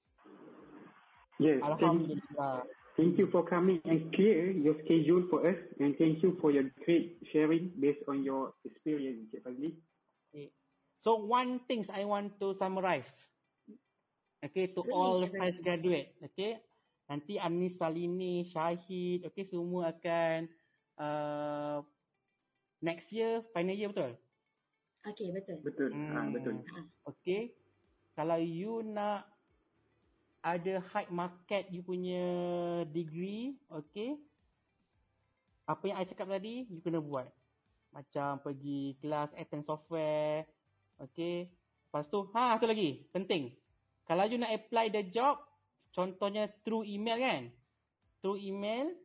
Yes, 1.40 1.62
thank, 1.62 1.82
Alhamdulillah. 1.82 2.64
thank 2.98 3.18
you 3.18 3.30
for 3.32 3.46
coming 3.46 3.80
and 3.86 4.14
clear 4.14 4.52
your 4.52 4.76
schedule 4.84 5.24
for 5.30 5.48
us 5.48 5.56
and 5.80 5.96
thank 5.98 6.24
you 6.24 6.38
for 6.42 6.52
your 6.52 6.66
great 6.84 7.18
sharing 7.32 7.72
based 7.80 8.04
on 8.08 8.24
your 8.24 8.54
experience, 8.66 9.30
Encik 9.30 9.44
Fazli. 9.44 9.74
Okay. 10.34 10.50
So 11.04 11.16
one 11.16 11.62
things 11.68 11.88
I 11.90 12.04
want 12.06 12.40
to 12.42 12.56
summarize. 12.58 13.08
Okay, 14.44 14.68
to 14.68 14.82
Really, 14.82 14.94
all 14.94 15.22
Encik 15.22 15.38
fresh 15.38 15.54
graduate. 15.64 16.16
Okay, 16.26 16.58
nanti 17.10 17.42
Anis 17.42 17.76
Salini, 17.76 18.46
Syahid, 18.54 19.26
okay 19.26 19.44
semua 19.50 19.90
akan 19.92 20.46
uh, 21.02 21.82
next 22.86 23.10
year 23.10 23.42
final 23.52 23.74
year 23.74 23.90
betul? 23.90 24.14
Okay, 25.08 25.32
betul. 25.34 25.58
Betul, 25.64 25.90
ah, 26.12 26.28
Hmm. 26.28 26.36
betul. 26.36 26.56
Okay, 27.08 27.56
kalau 28.14 28.38
you 28.38 28.84
nak 28.84 29.26
ada 30.44 30.80
high 30.94 31.10
market 31.12 31.68
you 31.72 31.84
punya 31.84 32.24
degree, 32.94 33.58
okay, 33.72 34.16
apa 35.66 35.84
yang 35.88 35.98
I 35.98 36.06
cakap 36.08 36.28
tadi, 36.30 36.68
you 36.68 36.84
kena 36.84 37.00
buat. 37.02 37.28
Macam 37.90 38.38
pergi 38.46 38.94
kelas 39.02 39.34
attend 39.34 39.66
software, 39.66 40.46
okay. 41.02 41.50
Lepas 41.90 42.06
tu, 42.14 42.30
ha, 42.38 42.54
satu 42.54 42.70
lagi, 42.70 43.02
penting. 43.10 43.50
Kalau 44.06 44.30
you 44.30 44.38
nak 44.38 44.54
apply 44.54 44.94
the 44.94 45.10
job, 45.10 45.42
contohnya 46.00 46.48
through 46.64 46.88
email 46.88 47.20
kan. 47.20 47.52
Through 48.24 48.40
email, 48.40 48.96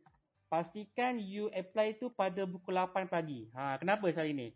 pastikan 0.47 1.19
you 1.19 1.51
apply 1.51 1.99
tu 1.99 2.07
pada 2.07 2.47
pukul 2.47 2.79
8 2.79 3.11
pagi. 3.11 3.51
Ha, 3.51 3.75
kenapa 3.75 4.07
kali 4.15 4.31
ni? 4.31 4.47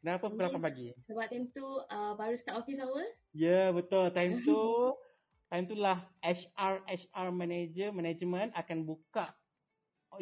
Kenapa 0.00 0.32
pukul 0.32 0.48
8 0.48 0.56
Yes. 0.56 0.64
pagi? 0.64 0.86
Sebab 1.04 1.26
time 1.28 1.46
tu 1.52 1.64
uh, 1.64 2.12
baru 2.16 2.32
start 2.32 2.64
office 2.64 2.80
hour. 2.80 3.04
Ya, 3.36 3.68
betul. 3.76 4.08
Time 4.16 4.40
tu, 4.40 4.56
time 5.52 5.64
tu 5.68 5.76
lah 5.76 6.08
HR, 6.24 6.80
HR 6.88 7.28
manager, 7.28 7.92
management 7.92 8.56
akan 8.56 8.88
buka 8.88 9.36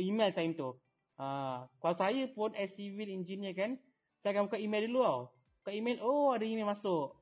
email 0.02 0.34
time 0.34 0.58
tu. 0.58 0.74
Ha, 1.22 1.64
kalau 1.78 1.96
saya 1.96 2.26
pun 2.34 2.50
as 2.58 2.74
civil 2.74 3.06
engineer 3.06 3.54
kan, 3.54 3.78
saya 4.20 4.34
akan 4.34 4.50
buka 4.50 4.58
email 4.58 4.90
dulu 4.90 5.00
tau. 5.06 5.22
Buka 5.62 5.70
email, 5.70 6.02
oh 6.02 6.34
ada 6.34 6.42
email 6.42 6.66
masuk. 6.66 7.14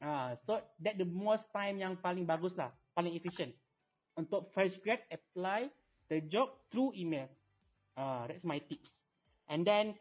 Ha, 0.00 0.36
so 0.44 0.56
that 0.80 0.96
the 0.96 1.04
most 1.08 1.44
time 1.52 1.76
yang 1.76 1.96
paling 2.00 2.24
bagus 2.24 2.56
lah, 2.56 2.72
paling 3.00 3.16
efficient. 3.16 3.56
Untuk 4.20 4.52
fresh 4.52 4.76
grad, 4.84 5.00
apply 5.08 5.72
the 6.12 6.20
job 6.28 6.52
through 6.68 6.92
email. 6.92 7.32
Ah, 7.96 8.28
that's 8.28 8.44
my 8.44 8.60
tips. 8.60 8.92
And 9.48 9.64
then, 9.64 9.96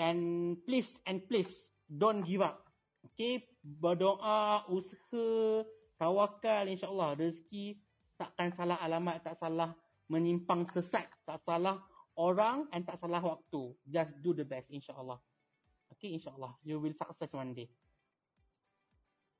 and 0.00 0.56
please 0.64 0.96
and 1.04 1.20
please 1.28 1.52
don't 1.92 2.24
give 2.24 2.40
up. 2.40 2.64
Okay, 3.12 3.44
berdoa, 3.60 4.64
usaha, 4.72 5.68
tawakal 6.00 6.72
insyaAllah. 6.72 7.20
Rezeki 7.20 7.76
takkan 8.16 8.56
salah 8.56 8.80
alamat, 8.80 9.20
tak 9.20 9.36
salah 9.36 9.76
menyimpang 10.08 10.64
sesat, 10.72 11.04
tak 11.28 11.44
salah 11.44 11.84
orang 12.16 12.64
and 12.72 12.88
tak 12.88 12.96
salah 12.96 13.20
waktu. 13.20 13.76
Just 13.84 14.16
do 14.24 14.32
the 14.32 14.48
best 14.48 14.72
insyaAllah. 14.72 15.20
Okay, 15.92 16.16
insyaAllah. 16.16 16.56
You 16.64 16.80
will 16.80 16.96
success 16.96 17.28
one 17.36 17.52
day. 17.52 17.68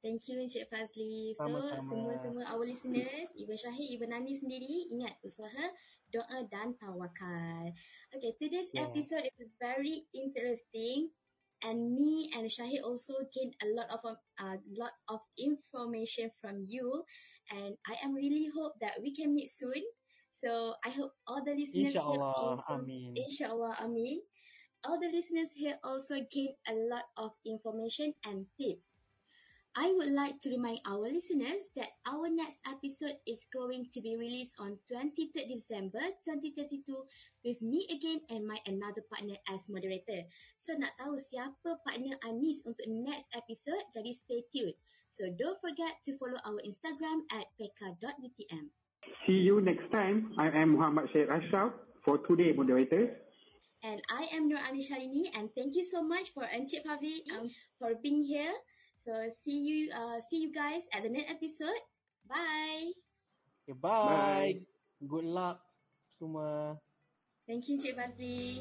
Thank 0.03 0.29
you 0.31 0.39
Encik 0.39 0.71
Fazli. 0.71 1.35
So 1.35 1.51
semua-semua 1.91 2.47
our 2.55 2.63
listeners, 2.63 3.29
even 3.35 3.57
Syahid, 3.59 3.89
even 3.95 4.11
Nani 4.15 4.31
sendiri, 4.35 4.91
ingat 4.95 5.19
usaha, 5.27 5.65
doa 6.15 6.39
dan 6.51 6.75
tawakal. 6.79 7.75
Okay, 8.15 8.33
today's 8.39 8.71
Yeah. 8.71 8.87
episode 8.87 9.27
is 9.27 9.43
very 9.59 10.07
interesting 10.15 11.11
and 11.67 11.79
me 11.99 12.31
and 12.35 12.47
Syahid 12.47 12.83
also 12.87 13.19
gained 13.35 13.55
a 13.63 13.69
lot 13.75 13.91
of 13.91 14.01
a 14.07 14.15
uh, 14.39 14.57
lot 14.79 14.95
of 15.11 15.21
information 15.35 16.31
from 16.39 16.63
you 16.71 17.03
and 17.51 17.75
I 17.87 17.99
am 18.07 18.15
really 18.15 18.47
hope 18.55 18.79
that 18.83 18.99
we 19.03 19.11
can 19.15 19.35
meet 19.35 19.51
soon. 19.51 19.83
So 20.31 20.75
I 20.87 20.91
hope 20.95 21.11
all 21.27 21.43
the 21.43 21.59
listeners 21.59 21.99
here 21.99 22.23
InsyaAllah. 22.23 22.35
also 22.39 22.75
Amin. 22.79 23.15
Inshallah, 23.19 23.75
Amin. 23.83 24.23
All 24.87 24.99
the 24.99 25.11
listeners 25.11 25.51
here 25.55 25.79
also 25.83 26.23
gain 26.31 26.55
a 26.71 26.75
lot 26.87 27.07
of 27.19 27.35
information 27.43 28.15
and 28.23 28.47
tips. 28.55 28.95
I 29.79 29.95
would 29.95 30.11
like 30.11 30.43
to 30.43 30.51
remind 30.51 30.83
our 30.91 31.07
listeners 31.07 31.71
that 31.79 31.87
our 32.03 32.27
next 32.27 32.59
episode 32.67 33.15
is 33.31 33.47
going 33.55 33.87
to 33.95 34.03
be 34.03 34.19
released 34.19 34.59
on 34.59 34.75
23rd 34.91 35.47
December 35.47 36.03
2032 36.27 36.83
with 37.47 37.63
me 37.63 37.87
again 37.87 38.19
and 38.27 38.43
my 38.43 38.59
another 38.67 39.07
partner 39.07 39.39
as 39.47 39.71
moderator. 39.71 40.27
So 40.59 40.75
nak 40.75 40.99
tahu 40.99 41.15
siapa 41.23 41.79
partner 41.87 42.19
Anis 42.27 42.67
untuk 42.67 42.91
next 42.91 43.31
episode, 43.39 43.87
jadi 43.95 44.11
stay 44.19 44.43
tuned. 44.51 44.75
So 45.15 45.31
don't 45.39 45.63
forget 45.63 45.95
to 46.11 46.19
follow 46.19 46.43
our 46.43 46.59
Instagram 46.67 47.23
at 47.31 47.47
pk.utm. 47.55 48.75
See 49.31 49.47
you 49.47 49.63
next 49.63 49.87
time. 49.95 50.35
I 50.43 50.51
am 50.59 50.75
Muhammad 50.75 51.07
Syed 51.15 51.31
Ashraf 51.31 51.71
for 52.03 52.19
today 52.27 52.51
moderators. 52.51 53.15
And 53.87 54.03
I 54.11 54.27
am 54.35 54.51
Nur 54.51 54.59
Ani 54.59 54.83
Shalini 54.83 55.31
and 55.39 55.55
thank 55.55 55.79
you 55.79 55.87
so 55.87 56.03
much 56.03 56.35
for 56.35 56.43
Encik 56.51 56.83
Fahri 56.83 57.23
um, 57.39 57.47
for 57.79 57.95
being 57.95 58.27
here. 58.27 58.51
So 58.99 59.15
see 59.31 59.63
you 59.63 59.95
uh, 59.95 60.19
see 60.19 60.43
you 60.43 60.51
guys 60.51 60.91
at 60.91 61.07
the 61.07 61.09
next 61.09 61.31
episode. 61.31 61.79
Bye. 62.27 62.91
Okay, 63.63 63.79
bye. 63.79 64.59
Good 64.99 65.23
luck 65.23 65.63
semua. 66.19 66.75
Thank 67.47 67.71
you 67.71 67.79
Encik 67.79 67.95
Fazli. 67.95 68.59